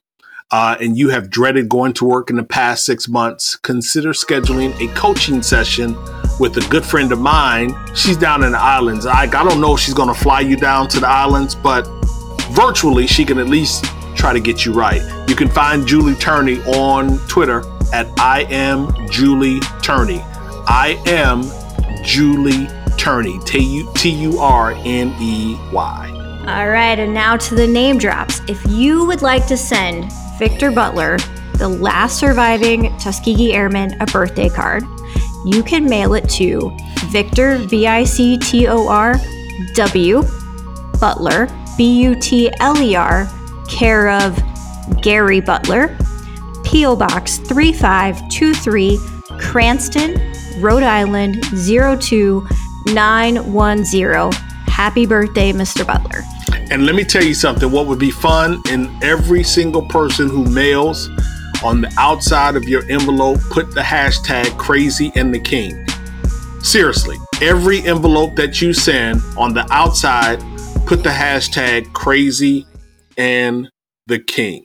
uh, 0.50 0.76
and 0.80 0.96
you 0.96 1.10
have 1.10 1.28
dreaded 1.30 1.68
going 1.68 1.92
to 1.94 2.04
work 2.04 2.30
in 2.30 2.36
the 2.36 2.44
past 2.44 2.84
six 2.84 3.08
months, 3.08 3.56
consider 3.56 4.10
scheduling 4.10 4.78
a 4.80 4.92
coaching 4.94 5.42
session 5.42 5.94
with 6.40 6.56
a 6.56 6.66
good 6.70 6.84
friend 6.84 7.12
of 7.12 7.20
mine. 7.20 7.74
She's 7.94 8.16
down 8.16 8.42
in 8.42 8.52
the 8.52 8.58
islands. 8.58 9.04
I, 9.04 9.22
I 9.22 9.26
don't 9.26 9.60
know 9.60 9.74
if 9.74 9.80
she's 9.80 9.94
going 9.94 10.08
to 10.08 10.18
fly 10.18 10.40
you 10.40 10.56
down 10.56 10.88
to 10.88 11.00
the 11.00 11.08
islands, 11.08 11.54
but 11.54 11.82
virtually 12.52 13.06
she 13.06 13.24
can 13.24 13.38
at 13.38 13.48
least 13.48 13.84
try 14.16 14.32
to 14.32 14.40
get 14.40 14.64
you 14.64 14.72
right. 14.72 15.02
You 15.28 15.36
can 15.36 15.48
find 15.48 15.86
Julie 15.86 16.14
Turney 16.14 16.60
on 16.62 17.18
Twitter 17.28 17.62
at 17.92 18.06
I 18.18 18.46
am 18.50 18.92
Julie 19.10 19.60
Turney. 19.82 20.20
I 20.66 21.00
am 21.06 21.42
Julie 22.04 22.68
Turney. 22.96 23.38
T 23.44 24.10
U 24.10 24.38
R 24.38 24.72
N 24.72 25.14
E 25.20 25.58
Y. 25.72 26.44
All 26.48 26.68
right, 26.68 26.98
and 26.98 27.12
now 27.12 27.36
to 27.36 27.54
the 27.54 27.66
name 27.66 27.98
drops. 27.98 28.40
If 28.48 28.64
you 28.70 29.04
would 29.04 29.20
like 29.20 29.46
to 29.48 29.56
send 29.56 30.10
Victor 30.38 30.70
Butler, 30.70 31.18
the 31.54 31.68
last 31.68 32.18
surviving 32.18 32.96
Tuskegee 32.98 33.52
Airman, 33.52 34.00
a 34.00 34.06
birthday 34.06 34.48
card, 34.48 34.84
you 35.44 35.62
can 35.62 35.84
mail 35.84 36.14
it 36.14 36.28
to 36.30 36.74
Victor, 37.06 37.58
V 37.58 37.86
I 37.86 38.04
C 38.04 38.38
T 38.38 38.68
O 38.68 38.88
R 38.88 39.16
W, 39.74 40.22
Butler, 41.00 41.48
B 41.76 42.02
U 42.02 42.14
T 42.14 42.50
L 42.60 42.80
E 42.80 42.94
R, 42.94 43.28
care 43.68 44.10
of 44.10 44.38
Gary 45.02 45.40
Butler, 45.40 45.96
P.O. 46.64 46.96
Box 46.96 47.38
3523, 47.38 48.98
Cranston, 49.38 50.20
Rhode 50.60 50.82
Island 50.82 51.42
02910. 51.66 54.32
Happy 54.66 55.06
birthday, 55.06 55.52
Mr. 55.52 55.86
Butler. 55.86 56.24
And 56.70 56.84
let 56.84 56.94
me 56.94 57.02
tell 57.04 57.24
you 57.24 57.34
something 57.34 57.70
what 57.70 57.86
would 57.86 57.98
be 57.98 58.10
fun 58.10 58.62
in 58.70 58.90
every 59.02 59.42
single 59.42 59.82
person 59.86 60.28
who 60.28 60.44
mails 60.44 61.08
on 61.64 61.80
the 61.80 61.92
outside 61.98 62.56
of 62.56 62.64
your 62.68 62.82
envelope, 62.90 63.40
put 63.50 63.74
the 63.74 63.80
hashtag 63.80 64.56
crazy 64.58 65.10
and 65.16 65.34
the 65.34 65.40
king. 65.40 65.86
Seriously, 66.62 67.16
every 67.40 67.80
envelope 67.86 68.36
that 68.36 68.60
you 68.60 68.72
send 68.72 69.22
on 69.36 69.54
the 69.54 69.66
outside, 69.72 70.40
put 70.86 71.02
the 71.02 71.10
hashtag 71.10 71.92
crazy 71.94 72.66
and 73.16 73.68
the 74.06 74.18
king. 74.18 74.64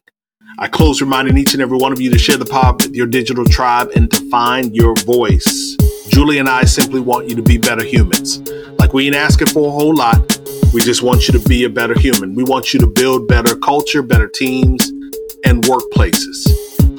I 0.59 0.67
close 0.67 1.01
reminding 1.01 1.37
each 1.37 1.53
and 1.53 1.61
every 1.61 1.77
one 1.77 1.91
of 1.93 2.01
you 2.01 2.11
to 2.11 2.19
share 2.19 2.37
the 2.37 2.45
pod 2.45 2.83
with 2.83 2.93
your 2.93 3.07
digital 3.07 3.45
tribe 3.45 3.89
and 3.95 4.11
to 4.11 4.29
find 4.29 4.75
your 4.75 4.93
voice. 4.97 5.75
Julie 6.09 6.39
and 6.39 6.49
I 6.49 6.63
simply 6.65 6.99
want 6.99 7.29
you 7.29 7.35
to 7.35 7.41
be 7.41 7.57
better 7.57 7.83
humans. 7.83 8.39
Like 8.79 8.93
we 8.93 9.07
ain't 9.07 9.15
asking 9.15 9.47
for 9.47 9.67
a 9.67 9.71
whole 9.71 9.95
lot. 9.95 10.39
We 10.73 10.81
just 10.81 11.01
want 11.03 11.27
you 11.27 11.39
to 11.39 11.47
be 11.47 11.63
a 11.65 11.69
better 11.69 11.97
human. 11.97 12.35
We 12.35 12.43
want 12.43 12.73
you 12.73 12.79
to 12.79 12.87
build 12.87 13.27
better 13.27 13.55
culture, 13.55 14.01
better 14.01 14.27
teams, 14.27 14.89
and 15.45 15.63
workplaces. 15.63 16.47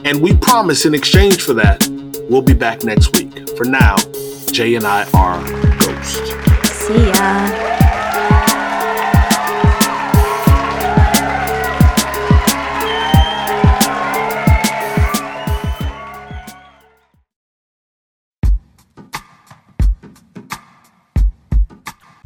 And 0.04 0.20
we 0.20 0.34
promise 0.36 0.86
in 0.86 0.94
exchange 0.94 1.42
for 1.42 1.54
that, 1.54 1.86
we'll 2.30 2.42
be 2.42 2.54
back 2.54 2.84
next 2.84 3.16
week. 3.16 3.48
For 3.56 3.64
now, 3.64 3.96
Jay 4.52 4.74
and 4.74 4.84
I 4.84 5.08
are 5.12 5.42
Ghost. 5.78 6.26
See 6.66 7.06
ya. 7.06 7.83